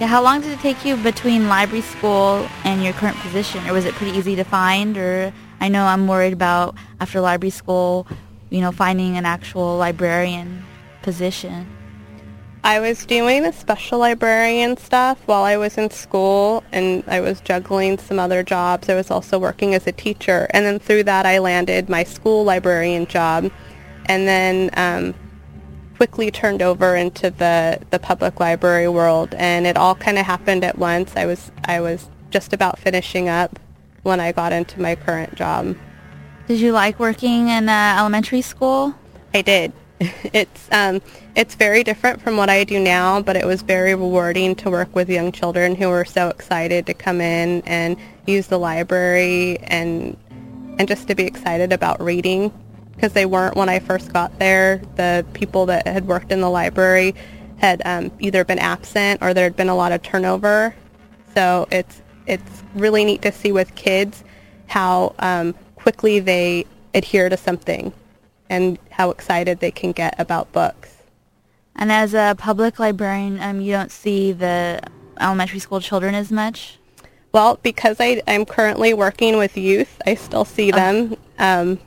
Yeah, 0.00 0.08
how 0.08 0.22
long 0.22 0.40
did 0.40 0.50
it 0.50 0.58
take 0.60 0.84
you 0.84 0.96
between 0.96 1.48
library 1.48 1.82
school 1.82 2.48
and 2.64 2.82
your 2.82 2.92
current 2.94 3.16
position, 3.18 3.64
or 3.68 3.72
was 3.72 3.84
it 3.84 3.94
pretty 3.94 4.18
easy 4.18 4.34
to 4.34 4.44
find? 4.44 4.96
Or 4.98 5.32
I 5.60 5.68
know 5.68 5.84
I'm 5.84 6.08
worried 6.08 6.32
about 6.32 6.74
after 7.00 7.20
library 7.20 7.50
school, 7.50 8.06
you 8.50 8.60
know, 8.60 8.72
finding 8.72 9.16
an 9.16 9.26
actual 9.26 9.76
librarian 9.76 10.64
position. 11.02 11.68
I 12.64 12.78
was 12.78 13.04
doing 13.04 13.42
the 13.42 13.52
special 13.52 13.98
librarian 13.98 14.76
stuff 14.76 15.20
while 15.26 15.42
I 15.42 15.56
was 15.56 15.76
in 15.78 15.90
school 15.90 16.62
and 16.70 17.02
I 17.08 17.20
was 17.20 17.40
juggling 17.40 17.98
some 17.98 18.20
other 18.20 18.44
jobs. 18.44 18.88
I 18.88 18.94
was 18.94 19.10
also 19.10 19.36
working 19.36 19.74
as 19.74 19.86
a 19.88 19.92
teacher 19.92 20.46
and 20.50 20.64
then 20.64 20.78
through 20.78 21.02
that 21.04 21.26
I 21.26 21.38
landed 21.38 21.88
my 21.88 22.04
school 22.04 22.44
librarian 22.44 23.06
job 23.06 23.50
and 24.06 24.28
then 24.28 24.70
um, 24.74 25.14
quickly 25.96 26.30
turned 26.30 26.62
over 26.62 26.96
into 26.96 27.30
the, 27.30 27.80
the 27.90 27.98
public 27.98 28.40
library 28.40 28.88
world 28.88 29.34
and 29.34 29.66
it 29.66 29.76
all 29.76 29.94
kind 29.94 30.18
of 30.18 30.26
happened 30.26 30.64
at 30.64 30.78
once. 30.78 31.16
I 31.16 31.26
was 31.26 31.50
I 31.64 31.80
was 31.80 32.08
just 32.30 32.52
about 32.52 32.78
finishing 32.78 33.28
up 33.28 33.58
when 34.02 34.20
I 34.20 34.32
got 34.32 34.52
into 34.52 34.80
my 34.80 34.94
current 34.94 35.34
job. 35.34 35.76
Did 36.48 36.60
you 36.60 36.72
like 36.72 36.98
working 36.98 37.48
in 37.48 37.68
uh, 37.68 37.96
elementary 37.98 38.42
school? 38.42 38.94
I 39.34 39.42
did. 39.42 39.72
It's 40.32 40.68
um, 40.72 41.00
it's 41.36 41.54
very 41.54 41.84
different 41.84 42.20
from 42.20 42.36
what 42.36 42.50
I 42.50 42.64
do 42.64 42.80
now, 42.80 43.22
but 43.22 43.36
it 43.36 43.46
was 43.46 43.62
very 43.62 43.94
rewarding 43.94 44.54
to 44.56 44.70
work 44.70 44.94
with 44.94 45.08
young 45.08 45.30
children 45.30 45.76
who 45.76 45.88
were 45.88 46.04
so 46.04 46.28
excited 46.28 46.86
to 46.86 46.94
come 46.94 47.20
in 47.20 47.62
and 47.66 47.96
use 48.26 48.48
the 48.48 48.58
library 48.58 49.58
and 49.58 50.16
and 50.78 50.88
just 50.88 51.06
to 51.08 51.14
be 51.14 51.24
excited 51.24 51.72
about 51.72 52.00
reading 52.02 52.52
because 53.02 53.14
they 53.14 53.26
weren't 53.26 53.56
when 53.56 53.68
I 53.68 53.80
first 53.80 54.12
got 54.12 54.38
there. 54.38 54.80
The 54.94 55.26
people 55.32 55.66
that 55.66 55.88
had 55.88 56.06
worked 56.06 56.30
in 56.30 56.40
the 56.40 56.48
library 56.48 57.16
had 57.58 57.82
um, 57.84 58.12
either 58.20 58.44
been 58.44 58.60
absent 58.60 59.20
or 59.20 59.34
there 59.34 59.42
had 59.42 59.56
been 59.56 59.68
a 59.68 59.74
lot 59.74 59.90
of 59.90 60.02
turnover. 60.02 60.72
So 61.34 61.66
it's 61.72 62.00
it's 62.28 62.62
really 62.76 63.04
neat 63.04 63.20
to 63.22 63.32
see 63.32 63.50
with 63.50 63.74
kids 63.74 64.22
how 64.68 65.16
um, 65.18 65.56
quickly 65.74 66.20
they 66.20 66.64
adhere 66.94 67.28
to 67.28 67.36
something 67.36 67.92
and 68.48 68.78
how 68.90 69.10
excited 69.10 69.58
they 69.58 69.72
can 69.72 69.90
get 69.90 70.14
about 70.20 70.52
books. 70.52 70.96
And 71.74 71.90
as 71.90 72.14
a 72.14 72.36
public 72.38 72.78
librarian, 72.78 73.40
um, 73.40 73.60
you 73.60 73.72
don't 73.72 73.90
see 73.90 74.30
the 74.30 74.80
elementary 75.18 75.58
school 75.58 75.80
children 75.80 76.14
as 76.14 76.30
much? 76.30 76.78
Well, 77.32 77.58
because 77.64 77.96
I, 77.98 78.22
I'm 78.28 78.44
currently 78.44 78.94
working 78.94 79.38
with 79.38 79.56
youth, 79.56 80.00
I 80.06 80.14
still 80.14 80.44
see 80.44 80.70
them. 80.70 81.16
Um, 81.40 81.80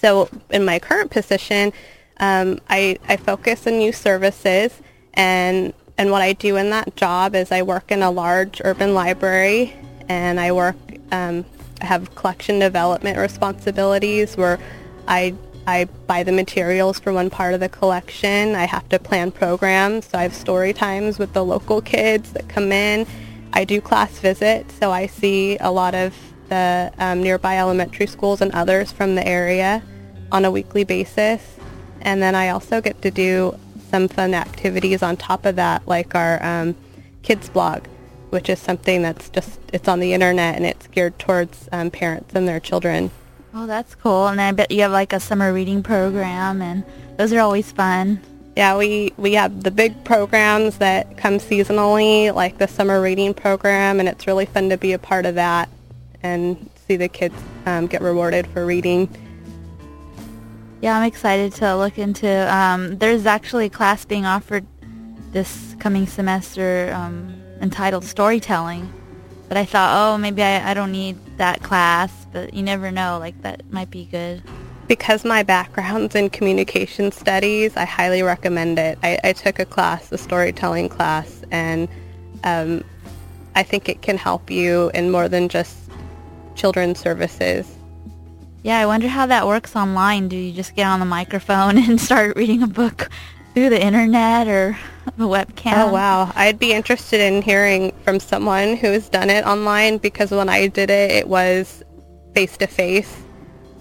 so 0.00 0.28
in 0.50 0.64
my 0.64 0.78
current 0.78 1.10
position, 1.10 1.72
um, 2.18 2.60
I, 2.68 2.98
I 3.08 3.16
focus 3.16 3.66
on 3.66 3.80
youth 3.80 3.96
services, 3.96 4.80
and 5.14 5.72
and 5.98 6.10
what 6.10 6.22
I 6.22 6.32
do 6.32 6.56
in 6.56 6.70
that 6.70 6.96
job 6.96 7.34
is 7.34 7.52
I 7.52 7.62
work 7.62 7.90
in 7.90 8.02
a 8.02 8.10
large 8.10 8.60
urban 8.64 8.94
library, 8.94 9.74
and 10.08 10.40
I 10.40 10.52
work 10.52 10.76
um, 11.12 11.44
have 11.80 12.14
collection 12.14 12.58
development 12.58 13.18
responsibilities 13.18 14.36
where 14.36 14.58
I 15.08 15.34
I 15.66 15.84
buy 16.06 16.22
the 16.22 16.32
materials 16.32 16.98
for 16.98 17.12
one 17.12 17.28
part 17.30 17.54
of 17.54 17.60
the 17.60 17.68
collection. 17.68 18.54
I 18.54 18.64
have 18.64 18.88
to 18.90 18.98
plan 18.98 19.30
programs, 19.30 20.06
so 20.06 20.18
I 20.18 20.22
have 20.22 20.34
story 20.34 20.72
times 20.72 21.18
with 21.18 21.32
the 21.32 21.44
local 21.44 21.80
kids 21.82 22.32
that 22.32 22.48
come 22.48 22.72
in. 22.72 23.06
I 23.52 23.64
do 23.64 23.80
class 23.80 24.18
visits, 24.18 24.74
so 24.74 24.90
I 24.90 25.06
see 25.06 25.58
a 25.58 25.70
lot 25.70 25.94
of 25.94 26.14
the 26.50 26.92
um, 26.98 27.22
nearby 27.22 27.58
elementary 27.58 28.06
schools 28.06 28.42
and 28.42 28.52
others 28.52 28.92
from 28.92 29.14
the 29.14 29.26
area 29.26 29.82
on 30.30 30.44
a 30.44 30.50
weekly 30.50 30.84
basis. 30.84 31.56
And 32.02 32.20
then 32.20 32.34
I 32.34 32.50
also 32.50 32.82
get 32.82 33.00
to 33.02 33.10
do 33.10 33.58
some 33.88 34.08
fun 34.08 34.34
activities 34.34 35.02
on 35.02 35.16
top 35.16 35.46
of 35.46 35.56
that, 35.56 35.88
like 35.88 36.14
our 36.14 36.42
um, 36.44 36.76
kids 37.22 37.48
blog, 37.48 37.86
which 38.28 38.48
is 38.48 38.58
something 38.58 39.02
that's 39.02 39.30
just, 39.30 39.58
it's 39.72 39.88
on 39.88 40.00
the 40.00 40.12
internet 40.12 40.56
and 40.56 40.66
it's 40.66 40.86
geared 40.88 41.18
towards 41.18 41.68
um, 41.72 41.90
parents 41.90 42.34
and 42.34 42.46
their 42.46 42.60
children. 42.60 43.10
Oh, 43.52 43.66
that's 43.66 43.94
cool. 43.96 44.28
And 44.28 44.40
I 44.40 44.52
bet 44.52 44.70
you 44.70 44.82
have 44.82 44.92
like 44.92 45.12
a 45.12 45.18
summer 45.18 45.52
reading 45.52 45.82
program, 45.82 46.62
and 46.62 46.84
those 47.16 47.32
are 47.32 47.40
always 47.40 47.72
fun. 47.72 48.20
Yeah, 48.56 48.76
we, 48.76 49.12
we 49.16 49.32
have 49.34 49.64
the 49.64 49.70
big 49.72 50.04
programs 50.04 50.78
that 50.78 51.16
come 51.16 51.38
seasonally, 51.38 52.32
like 52.32 52.58
the 52.58 52.68
summer 52.68 53.00
reading 53.00 53.34
program, 53.34 53.98
and 53.98 54.08
it's 54.08 54.26
really 54.26 54.46
fun 54.46 54.68
to 54.70 54.76
be 54.76 54.92
a 54.92 54.98
part 54.98 55.26
of 55.26 55.34
that 55.34 55.68
and 56.22 56.70
see 56.86 56.96
the 56.96 57.08
kids 57.08 57.34
um, 57.66 57.86
get 57.86 58.02
rewarded 58.02 58.46
for 58.48 58.66
reading. 58.66 59.08
Yeah, 60.82 60.96
I'm 60.96 61.06
excited 61.06 61.52
to 61.54 61.76
look 61.76 61.98
into. 61.98 62.28
Um, 62.54 62.96
there's 62.98 63.26
actually 63.26 63.66
a 63.66 63.70
class 63.70 64.04
being 64.04 64.24
offered 64.24 64.66
this 65.32 65.76
coming 65.78 66.06
semester 66.06 66.92
um, 66.94 67.40
entitled 67.60 68.04
Storytelling. 68.04 68.90
But 69.48 69.56
I 69.56 69.64
thought, 69.64 70.14
oh, 70.14 70.18
maybe 70.18 70.42
I, 70.42 70.70
I 70.70 70.74
don't 70.74 70.92
need 70.92 71.18
that 71.36 71.62
class. 71.62 72.26
But 72.32 72.54
you 72.54 72.62
never 72.62 72.90
know. 72.90 73.18
Like, 73.18 73.40
that 73.42 73.70
might 73.70 73.90
be 73.90 74.06
good. 74.06 74.42
Because 74.86 75.24
my 75.24 75.42
background's 75.42 76.14
in 76.14 76.30
communication 76.30 77.12
studies, 77.12 77.76
I 77.76 77.84
highly 77.84 78.22
recommend 78.22 78.78
it. 78.78 78.98
I, 79.02 79.18
I 79.22 79.32
took 79.32 79.58
a 79.58 79.64
class, 79.64 80.10
a 80.10 80.18
storytelling 80.18 80.88
class, 80.88 81.42
and 81.50 81.88
um, 82.42 82.82
I 83.54 83.62
think 83.62 83.88
it 83.88 84.02
can 84.02 84.16
help 84.16 84.50
you 84.50 84.90
in 84.94 85.10
more 85.10 85.28
than 85.28 85.48
just 85.48 85.89
children's 86.60 87.00
services. 87.00 87.66
Yeah, 88.62 88.78
I 88.78 88.86
wonder 88.86 89.08
how 89.08 89.24
that 89.26 89.46
works 89.46 89.74
online. 89.74 90.28
Do 90.28 90.36
you 90.36 90.52
just 90.52 90.76
get 90.76 90.86
on 90.86 91.00
the 91.00 91.06
microphone 91.06 91.78
and 91.84 91.98
start 92.00 92.36
reading 92.36 92.62
a 92.62 92.66
book 92.66 93.08
through 93.54 93.70
the 93.70 93.82
internet 93.82 94.46
or 94.46 94.78
the 95.16 95.24
webcam? 95.24 95.72
Oh 95.76 95.92
wow, 95.92 96.30
I'd 96.36 96.58
be 96.58 96.72
interested 96.72 97.20
in 97.20 97.40
hearing 97.40 97.92
from 98.04 98.20
someone 98.20 98.76
who's 98.76 99.08
done 99.08 99.30
it 99.30 99.46
online 99.46 99.96
because 99.96 100.30
when 100.30 100.50
I 100.50 100.66
did 100.66 100.90
it, 100.90 101.10
it 101.10 101.28
was 101.28 101.82
face 102.34 102.56
to 102.58 102.66
face. 102.66 103.22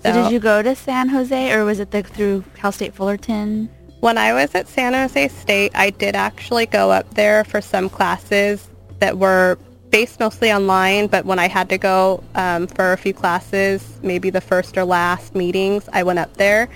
So 0.01 0.13
did 0.13 0.31
you 0.31 0.39
go 0.39 0.61
to 0.61 0.75
San 0.75 1.09
Jose 1.09 1.53
or 1.53 1.65
was 1.65 1.79
it 1.79 1.91
the, 1.91 2.03
through 2.03 2.45
Cal 2.55 2.71
State 2.71 2.93
Fullerton? 2.93 3.69
When 3.99 4.17
I 4.17 4.31
was 4.31 4.55
at 4.55 4.69
San 4.69 4.93
Jose 4.93 5.27
State, 5.27 5.73
I 5.75 5.89
did 5.89 6.15
actually 6.15 6.67
go 6.67 6.89
up 6.89 7.15
there 7.15 7.43
for 7.43 7.59
some 7.59 7.89
classes 7.89 8.69
that 8.99 9.17
were 9.17 9.57
based 9.89 10.19
mostly 10.19 10.51
online, 10.51 11.07
but 11.07 11.25
when 11.25 11.39
I 11.39 11.47
had 11.47 11.69
to 11.69 11.77
go 11.77 12.23
um, 12.35 12.67
for 12.67 12.93
a 12.93 12.97
few 12.97 13.13
classes, 13.13 13.99
maybe 14.03 14.29
the 14.29 14.41
first 14.41 14.77
or 14.77 14.85
last 14.85 15.35
meetings, 15.35 15.89
I 15.91 16.03
went 16.03 16.19
up 16.19 16.35
there. 16.35 16.69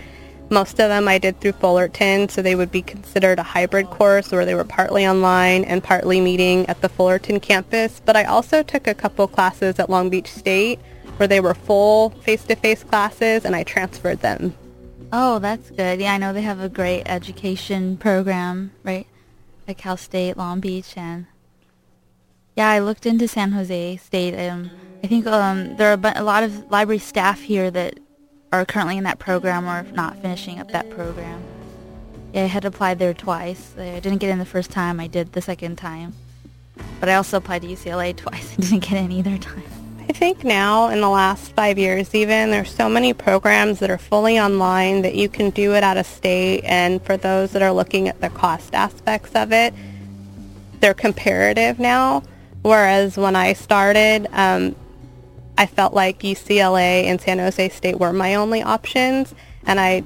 Most 0.49 0.73
of 0.73 0.89
them 0.89 1.07
I 1.07 1.17
did 1.17 1.39
through 1.39 1.53
Fullerton, 1.53 2.29
so 2.29 2.41
they 2.41 2.55
would 2.55 2.71
be 2.71 2.81
considered 2.81 3.39
a 3.39 3.43
hybrid 3.43 3.89
course 3.89 4.31
where 4.31 4.45
they 4.45 4.55
were 4.55 4.63
partly 4.63 5.07
online 5.07 5.63
and 5.63 5.83
partly 5.83 6.21
meeting 6.21 6.67
at 6.67 6.81
the 6.81 6.89
Fullerton 6.89 7.39
campus. 7.39 8.01
But 8.05 8.15
I 8.15 8.25
also 8.25 8.61
took 8.61 8.85
a 8.85 8.93
couple 8.93 9.27
classes 9.27 9.79
at 9.79 9.89
Long 9.89 10.09
Beach 10.09 10.31
State 10.31 10.79
where 11.17 11.27
they 11.27 11.39
were 11.39 11.53
full 11.53 12.09
face-to-face 12.09 12.83
classes, 12.83 13.45
and 13.45 13.55
I 13.55 13.63
transferred 13.63 14.19
them. 14.19 14.55
Oh, 15.11 15.39
that's 15.39 15.69
good. 15.69 16.01
Yeah, 16.01 16.13
I 16.13 16.17
know 16.17 16.33
they 16.33 16.41
have 16.41 16.59
a 16.59 16.69
great 16.69 17.03
education 17.05 17.97
program, 17.97 18.71
right, 18.83 19.07
at 19.67 19.77
Cal 19.77 19.95
State, 19.95 20.37
Long 20.37 20.59
Beach, 20.59 20.97
and 20.97 21.27
yeah, 22.55 22.69
I 22.69 22.79
looked 22.79 23.05
into 23.05 23.27
San 23.27 23.51
Jose 23.51 23.97
State. 23.97 24.49
Um, 24.49 24.69
I 25.03 25.07
think 25.07 25.25
um, 25.27 25.75
there 25.77 25.91
are 25.91 26.13
a 26.15 26.23
lot 26.23 26.43
of 26.43 26.69
library 26.71 26.99
staff 26.99 27.41
here 27.41 27.71
that 27.71 27.99
are 28.51 28.65
currently 28.65 28.97
in 28.97 29.03
that 29.05 29.19
program 29.19 29.67
or 29.67 29.83
not 29.93 30.17
finishing 30.17 30.59
up 30.59 30.71
that 30.71 30.89
program. 30.91 31.41
Yeah, 32.33 32.43
I 32.43 32.47
had 32.47 32.65
applied 32.65 32.99
there 32.99 33.13
twice. 33.13 33.73
I 33.77 33.99
didn't 33.99 34.17
get 34.19 34.29
in 34.29 34.39
the 34.39 34.45
first 34.45 34.69
time. 34.71 34.99
I 34.99 35.07
did 35.07 35.33
the 35.33 35.41
second 35.41 35.77
time. 35.77 36.13
But 36.99 37.09
I 37.09 37.15
also 37.15 37.37
applied 37.37 37.63
to 37.63 37.67
UCLA 37.67 38.15
twice. 38.17 38.53
I 38.53 38.61
didn't 38.61 38.79
get 38.79 38.93
in 38.93 39.11
either 39.11 39.37
time. 39.37 39.63
I 40.07 40.11
think 40.11 40.43
now 40.43 40.89
in 40.89 41.01
the 41.01 41.09
last 41.09 41.53
five 41.53 41.79
years 41.79 42.13
even, 42.13 42.51
there's 42.51 42.73
so 42.73 42.89
many 42.89 43.13
programs 43.13 43.79
that 43.79 43.89
are 43.89 43.97
fully 43.97 44.39
online 44.39 45.01
that 45.01 45.15
you 45.15 45.29
can 45.29 45.49
do 45.49 45.73
it 45.73 45.83
out 45.83 45.97
of 45.97 46.05
state. 46.05 46.61
And 46.65 47.01
for 47.03 47.17
those 47.17 47.51
that 47.51 47.61
are 47.61 47.71
looking 47.71 48.07
at 48.07 48.19
the 48.21 48.29
cost 48.29 48.75
aspects 48.75 49.31
of 49.33 49.51
it, 49.51 49.73
they're 50.81 50.93
comparative 50.93 51.79
now. 51.79 52.21
Whereas 52.63 53.17
when 53.17 53.35
I 53.35 53.53
started, 53.53 54.27
um, 54.31 54.75
I 55.57 55.65
felt 55.67 55.93
like 55.93 56.19
UCLA 56.19 57.03
and 57.03 57.21
San 57.21 57.37
Jose 57.37 57.69
State 57.69 57.99
were 57.99 58.11
my 58.11 58.35
only 58.35 58.63
options. 58.63 59.35
And 59.65 59.79
I 59.79 60.03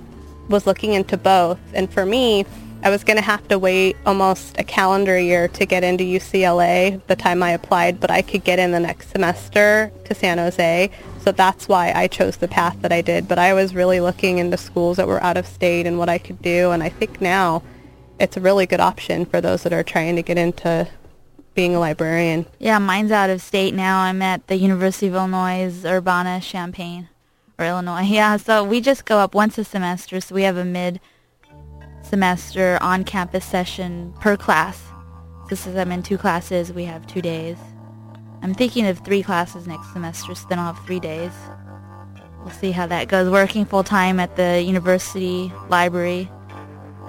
was 0.49 0.67
looking 0.67 0.93
into 0.93 1.17
both. 1.17 1.59
And 1.73 1.91
for 1.91 2.05
me, 2.05 2.45
I 2.83 2.89
was 2.89 3.03
going 3.03 3.17
to 3.17 3.23
have 3.23 3.47
to 3.47 3.57
wait 3.57 3.97
almost 4.05 4.59
a 4.59 4.63
calendar 4.63 5.19
year 5.19 5.47
to 5.49 5.65
get 5.65 5.83
into 5.83 6.03
UCLA 6.03 7.01
the 7.07 7.15
time 7.15 7.41
I 7.41 7.51
applied, 7.51 7.99
but 7.99 8.11
I 8.11 8.21
could 8.21 8.43
get 8.43 8.59
in 8.59 8.71
the 8.71 8.79
next 8.79 9.09
semester 9.09 9.91
to 10.05 10.13
San 10.13 10.37
Jose. 10.37 10.91
So 11.21 11.31
that's 11.31 11.67
why 11.67 11.91
I 11.93 12.07
chose 12.07 12.37
the 12.37 12.47
path 12.47 12.81
that 12.81 12.91
I 12.91 13.01
did. 13.01 13.27
But 13.27 13.39
I 13.39 13.53
was 13.53 13.73
really 13.73 13.99
looking 13.99 14.37
into 14.37 14.57
schools 14.57 14.97
that 14.97 15.07
were 15.07 15.21
out 15.23 15.37
of 15.37 15.47
state 15.47 15.85
and 15.85 15.97
what 15.97 16.09
I 16.09 16.17
could 16.17 16.41
do. 16.41 16.71
And 16.71 16.83
I 16.83 16.89
think 16.89 17.19
now 17.19 17.63
it's 18.19 18.37
a 18.37 18.41
really 18.41 18.65
good 18.65 18.79
option 18.79 19.25
for 19.25 19.41
those 19.41 19.63
that 19.63 19.73
are 19.73 19.83
trying 19.83 20.15
to 20.15 20.21
get 20.21 20.37
into 20.37 20.87
being 21.57 21.75
a 21.75 21.79
librarian. 21.79 22.45
Yeah, 22.59 22.77
mine's 22.77 23.11
out 23.11 23.31
of 23.31 23.41
state 23.41 23.73
now. 23.73 24.01
I'm 24.01 24.21
at 24.21 24.45
the 24.45 24.55
University 24.55 25.07
of 25.07 25.15
Illinois 25.15 25.73
Urbana-Champaign 25.83 27.09
or 27.57 27.65
Illinois. 27.65 28.03
Yeah, 28.05 28.37
so 28.37 28.63
we 28.63 28.79
just 28.79 29.05
go 29.05 29.17
up 29.17 29.33
once 29.33 29.57
a 29.57 29.63
semester. 29.63 30.21
So 30.21 30.35
we 30.35 30.43
have 30.43 30.55
a 30.55 30.63
mid 30.63 31.01
semester 32.03 32.77
on-campus 32.79 33.43
session 33.43 34.13
per 34.21 34.37
class. 34.37 34.81
So 35.49 35.55
since 35.55 35.75
I'm 35.75 35.91
in 35.91 36.03
two 36.03 36.19
classes, 36.19 36.71
we 36.71 36.85
have 36.85 37.07
two 37.07 37.23
days. 37.23 37.57
I'm 38.43 38.53
thinking 38.53 38.85
of 38.85 38.99
three 38.99 39.23
classes 39.23 39.65
next 39.65 39.91
semester, 39.93 40.35
so 40.35 40.45
then 40.49 40.59
I'll 40.59 40.73
have 40.73 40.85
three 40.85 40.99
days. 40.99 41.33
We'll 42.41 42.53
see 42.53 42.69
how 42.69 42.85
that 42.85 43.07
goes. 43.07 43.31
Working 43.31 43.65
full-time 43.65 44.19
at 44.19 44.35
the 44.35 44.61
university 44.61 45.51
library, 45.69 46.29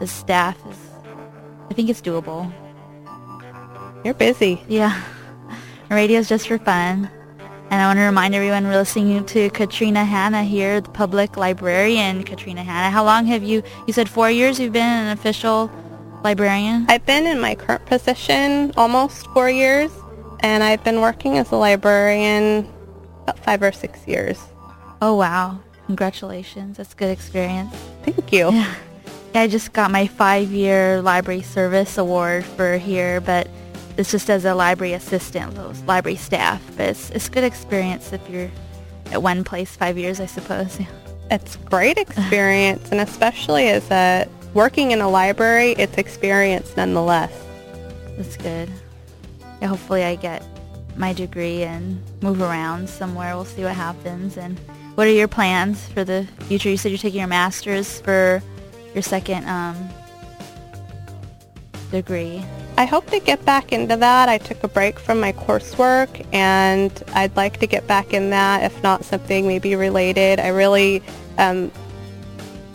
the 0.00 0.06
staff 0.06 0.56
is, 0.70 0.78
I 1.70 1.74
think 1.74 1.90
it's 1.90 2.00
doable. 2.00 2.50
You're 4.08 4.14
busy. 4.14 4.62
Yeah. 4.68 5.02
Radio's 5.90 6.30
just 6.30 6.48
for 6.48 6.56
fun. 6.56 7.10
And 7.70 7.74
I 7.82 7.86
want 7.88 7.98
to 7.98 8.04
remind 8.04 8.34
everyone 8.34 8.64
we're 8.64 8.72
listening 8.72 9.22
to 9.26 9.50
Catrina 9.50 10.02
Hanna 10.02 10.44
here, 10.44 10.80
the 10.80 10.88
public 10.88 11.36
librarian 11.36 12.24
Catrina 12.24 12.62
Hanna. 12.62 12.88
How 12.88 13.04
long 13.04 13.26
have 13.26 13.42
you, 13.42 13.62
you 13.86 13.92
said 13.92 14.08
four 14.08 14.30
years 14.30 14.58
you've 14.58 14.72
been 14.72 14.82
an 14.82 15.08
official 15.08 15.70
librarian? 16.24 16.86
I've 16.88 17.04
been 17.04 17.26
in 17.26 17.38
my 17.38 17.54
current 17.54 17.84
position 17.84 18.72
almost 18.78 19.26
four 19.34 19.50
years, 19.50 19.90
and 20.40 20.62
I've 20.62 20.82
been 20.82 21.02
working 21.02 21.36
as 21.36 21.52
a 21.52 21.56
librarian 21.56 22.66
about 23.24 23.38
five 23.40 23.62
or 23.62 23.72
six 23.72 24.08
years. 24.08 24.42
Oh, 25.02 25.16
wow. 25.16 25.58
Congratulations. 25.84 26.78
That's 26.78 26.94
a 26.94 26.96
good 26.96 27.10
experience. 27.10 27.76
Thank 28.04 28.32
you. 28.32 28.52
Yeah. 28.52 28.74
I 29.34 29.48
just 29.48 29.74
got 29.74 29.90
my 29.90 30.06
five-year 30.06 31.02
library 31.02 31.42
service 31.42 31.98
award 31.98 32.46
for 32.46 32.78
here, 32.78 33.20
but 33.20 33.50
it's 33.98 34.12
just 34.12 34.30
as 34.30 34.44
a 34.44 34.54
library 34.54 34.92
assistant, 34.92 35.56
those 35.56 35.82
library 35.82 36.16
staff. 36.16 36.62
But 36.76 36.90
it's, 36.90 37.10
it's 37.10 37.28
good 37.28 37.42
experience 37.44 38.12
if 38.12 38.30
you're 38.30 38.50
at 39.10 39.22
one 39.22 39.42
place 39.42 39.74
five 39.74 39.98
years, 39.98 40.20
I 40.20 40.26
suppose. 40.26 40.78
It's 41.30 41.56
great 41.56 41.98
experience, 41.98 42.90
and 42.90 43.02
especially 43.02 43.68
as 43.68 43.90
a 43.90 44.26
working 44.54 44.92
in 44.92 45.02
a 45.02 45.10
library, 45.10 45.72
it's 45.72 45.98
experience 45.98 46.74
nonetheless. 46.74 47.30
That's 48.16 48.38
good. 48.38 48.70
Yeah, 49.60 49.68
hopefully 49.68 50.04
I 50.04 50.14
get 50.14 50.42
my 50.96 51.12
degree 51.12 51.64
and 51.64 52.02
move 52.22 52.40
around 52.40 52.88
somewhere. 52.88 53.34
We'll 53.36 53.44
see 53.44 53.62
what 53.62 53.74
happens. 53.74 54.38
And 54.38 54.58
what 54.94 55.06
are 55.06 55.10
your 55.10 55.28
plans 55.28 55.86
for 55.88 56.02
the 56.02 56.26
future? 56.44 56.70
You 56.70 56.78
said 56.78 56.92
you're 56.92 56.98
taking 56.98 57.20
your 57.20 57.28
master's 57.28 58.00
for 58.00 58.42
your 58.94 59.02
second 59.02 59.46
um, 59.46 59.76
degree. 61.90 62.42
I 62.78 62.84
hope 62.84 63.10
to 63.10 63.18
get 63.18 63.44
back 63.44 63.72
into 63.72 63.96
that. 63.96 64.28
I 64.28 64.38
took 64.38 64.62
a 64.62 64.68
break 64.68 65.00
from 65.00 65.18
my 65.18 65.32
coursework 65.32 66.24
and 66.32 66.92
I'd 67.12 67.34
like 67.34 67.58
to 67.58 67.66
get 67.66 67.88
back 67.88 68.14
in 68.14 68.30
that, 68.30 68.62
if 68.62 68.80
not 68.84 69.04
something 69.04 69.48
maybe 69.48 69.74
related. 69.74 70.38
I 70.38 70.46
really, 70.46 71.02
um, 71.38 71.72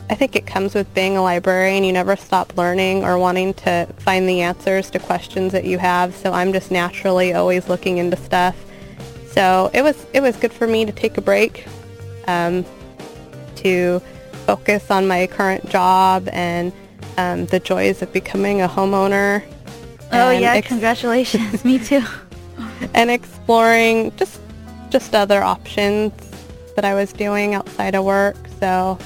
I 0.10 0.16
think 0.16 0.36
it 0.36 0.46
comes 0.46 0.76
with 0.76 0.94
being 0.94 1.16
a 1.16 1.22
librarian. 1.22 1.86
You 1.86 1.94
never 1.94 2.18
stop 2.18 2.58
learning 2.58 3.06
or 3.06 3.18
wanting 3.18 3.54
to 3.54 3.88
find 4.00 4.28
the 4.28 4.42
answers 4.42 4.90
to 4.90 5.00
questions 5.00 5.54
that 5.54 5.64
you 5.64 5.78
have. 5.78 6.14
So 6.14 6.34
I'm 6.34 6.52
just 6.52 6.70
naturally 6.70 7.34
always 7.34 7.70
looking 7.70 7.98
into 7.98 8.18
stuff. 8.18 8.58
So 9.32 9.72
it 9.74 9.84
was 9.84 10.06
it 10.12 10.20
was 10.20 10.36
good 10.36 10.52
for 10.52 10.68
me 10.68 10.84
to 10.84 10.92
take 10.92 11.18
a 11.18 11.22
break, 11.22 11.66
um, 12.28 12.66
to 13.56 14.02
focus 14.46 14.92
on 14.92 15.08
my 15.08 15.28
current 15.28 15.70
job 15.70 16.28
and 16.34 16.74
um, 17.18 17.46
the 17.46 17.62
joys 17.62 18.02
of 18.02 18.12
becoming 18.12 18.60
a 18.60 18.68
homeowner. 18.68 19.44
Oh 20.14 20.32
yeah, 20.32 20.54
ex- 20.54 20.68
congratulations. 20.68 21.66
Me 21.70 21.80
too. 21.80 22.04
and 22.94 23.10
exploring 23.10 24.16
just 24.16 24.40
just 24.90 25.16
other 25.16 25.42
options 25.42 26.14
that 26.76 26.86
I 26.86 26.94
was 26.94 27.14
doing 27.14 27.56
outside 27.56 27.96
of 27.96 28.04
work. 28.04 28.38
So 28.60 28.98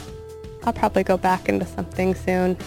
I'll 0.63 0.73
probably 0.73 1.03
go 1.03 1.17
back 1.17 1.47
into 1.47 1.65
something 1.65 2.13
soon. 2.13 2.57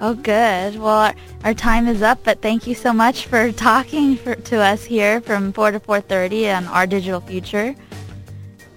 Oh, 0.00 0.14
good. 0.14 0.78
Well, 0.78 0.88
our, 0.88 1.14
our 1.44 1.54
time 1.54 1.86
is 1.86 2.02
up, 2.02 2.18
but 2.24 2.42
thank 2.42 2.66
you 2.66 2.74
so 2.74 2.92
much 2.92 3.26
for 3.26 3.52
talking 3.52 4.16
for, 4.16 4.34
to 4.34 4.56
us 4.58 4.84
here 4.84 5.20
from 5.20 5.52
4 5.52 5.70
to 5.70 5.80
4.30 5.80 6.56
on 6.56 6.66
Our 6.66 6.88
Digital 6.88 7.20
Future. 7.20 7.76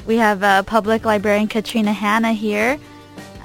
We 0.05 0.17
have 0.17 0.43
uh, 0.43 0.61
public 0.63 1.03
librarian 1.03 1.47
Catrina 1.47 1.93
Hanna 1.93 2.33
here, 2.33 2.79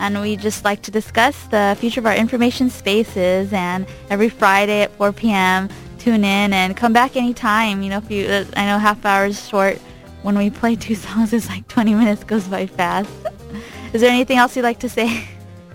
and 0.01 0.21
we 0.21 0.37
just 0.37 0.65
like 0.65 0.83
to 0.83 0.91
discuss 0.91 1.45
the 1.49 1.77
future 1.79 2.01
of 2.01 2.07
our 2.07 2.15
information 2.15 2.71
spaces, 2.71 3.53
and 3.53 3.87
every 4.09 4.31
Friday 4.31 4.83
at 4.83 4.91
4 4.97 5.13
p.m., 5.13 5.69
tune 5.99 6.25
in 6.25 6.53
and 6.53 6.77
come 6.77 6.93
back 6.93 7.17
anytime. 7.17 7.83
You 7.83 7.91
know, 7.91 7.99
if 7.99 8.11
you, 8.11 8.27
uh, 8.27 8.45
I 8.57 8.67
know 8.67 8.79
half 8.79 9.05
hour 9.05 9.27
is 9.27 9.47
short. 9.47 9.77
When 10.23 10.37
we 10.37 10.51
play 10.51 10.75
two 10.75 10.95
songs, 11.07 11.33
it's 11.33 11.49
like 11.49 11.69
20 11.69 11.95
minutes 11.95 12.25
goes 12.25 12.49
by 12.49 12.67
fast. 12.67 13.11
is 13.93 14.01
there 14.01 14.11
anything 14.11 14.39
else 14.39 14.57
you'd 14.57 14.63
like 14.63 14.81
to 14.81 14.89
say? 14.89 15.29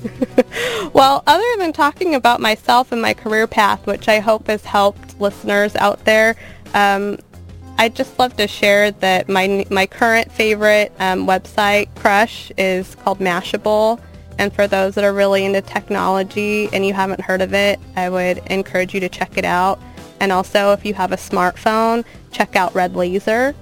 well, 0.93 1.23
other 1.27 1.45
than 1.57 1.71
talking 1.71 2.15
about 2.15 2.41
myself 2.41 2.91
and 2.91 3.01
my 3.01 3.13
career 3.13 3.47
path, 3.47 3.85
which 3.85 4.07
I 4.07 4.19
hope 4.19 4.47
has 4.47 4.65
helped 4.65 5.19
listeners 5.19 5.75
out 5.75 6.03
there, 6.05 6.35
um, 6.73 7.17
I'd 7.77 7.95
just 7.95 8.17
love 8.17 8.35
to 8.38 8.47
share 8.47 8.91
that 8.91 9.27
my 9.27 9.65
my 9.69 9.85
current 9.85 10.31
favorite 10.31 10.93
um, 10.99 11.27
website 11.27 11.93
crush 11.95 12.51
is 12.57 12.95
called 12.95 13.19
Mashable. 13.19 13.99
And 14.37 14.53
for 14.53 14.67
those 14.67 14.95
that 14.95 15.03
are 15.03 15.13
really 15.13 15.45
into 15.45 15.61
technology 15.61 16.69
and 16.73 16.85
you 16.85 16.93
haven't 16.93 17.21
heard 17.21 17.41
of 17.41 17.53
it, 17.53 17.79
I 17.95 18.09
would 18.09 18.39
encourage 18.47 18.93
you 18.93 18.99
to 18.99 19.09
check 19.09 19.37
it 19.37 19.45
out. 19.45 19.79
And 20.19 20.31
also, 20.31 20.71
if 20.71 20.85
you 20.85 20.93
have 20.93 21.11
a 21.11 21.17
smartphone, 21.17 22.03
check 22.31 22.55
out 22.55 22.73
Red 22.75 22.95
Laser. 22.95 23.55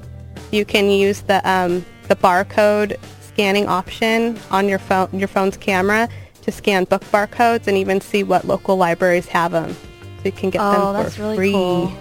You 0.52 0.66
can 0.66 0.90
use 0.90 1.22
the 1.22 1.48
um, 1.50 1.86
the 2.08 2.16
barcode 2.16 2.98
scanning 3.22 3.68
option 3.68 4.38
on 4.52 4.70
your 4.70 4.80
phone, 4.80 5.10
your 5.14 5.28
phone's 5.28 5.58
camera 5.58 6.10
to 6.42 6.52
scan 6.52 6.84
book 6.84 7.04
barcodes 7.06 7.68
and 7.68 7.78
even 7.78 8.02
see 8.02 8.24
what 8.24 8.46
local 8.46 8.76
libraries 8.76 9.28
have 9.28 9.52
them. 9.52 9.74
So 9.74 10.26
you 10.26 10.32
can 10.32 10.50
get 10.50 10.62
oh, 10.62 10.72
them 10.72 10.96
for 10.96 11.04
that's 11.04 11.20
really 11.20 11.36
free. 11.36 11.52
cool. 11.52 11.94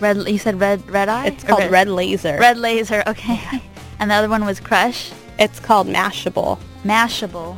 Red, 0.00 0.28
you 0.28 0.38
said 0.38 0.58
red, 0.60 0.88
red 0.90 1.08
eye. 1.08 1.26
It's 1.26 1.44
called 1.44 1.70
Red 1.70 1.88
Laser. 1.88 2.36
Red 2.38 2.58
laser. 2.58 3.02
Okay. 3.06 3.62
And 4.00 4.10
the 4.10 4.16
other 4.16 4.28
one 4.28 4.44
was 4.44 4.58
Crush. 4.58 5.12
It's 5.38 5.60
called 5.60 5.86
Mashable. 5.86 6.58
Mashable. 6.82 7.56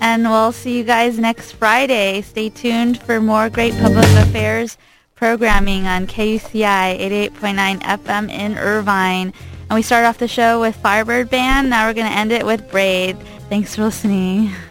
And 0.01 0.23
we'll 0.23 0.53
see 0.53 0.77
you 0.77 0.85
guys 0.85 1.19
next 1.19 1.51
Friday. 1.51 2.21
Stay 2.21 2.47
tuned 2.49 3.01
for 3.01 3.19
more 3.19 3.49
great 3.49 3.73
public 3.79 4.05
affairs 4.05 4.77
programming 5.15 5.87
on 5.87 6.07
KUCI 6.07 6.97
88.9 6.97 7.81
FM 7.81 8.31
in 8.31 8.57
Irvine. 8.57 9.33
And 9.69 9.75
we 9.75 9.81
start 9.81 10.05
off 10.05 10.17
the 10.17 10.27
show 10.27 10.61
with 10.61 10.75
Firebird 10.77 11.29
Band. 11.29 11.69
Now 11.69 11.87
we're 11.87 11.93
going 11.93 12.09
to 12.09 12.17
end 12.17 12.31
it 12.31 12.45
with 12.45 12.71
Braid. 12.71 13.17
Thanks 13.49 13.75
for 13.75 13.83
listening. 13.83 14.53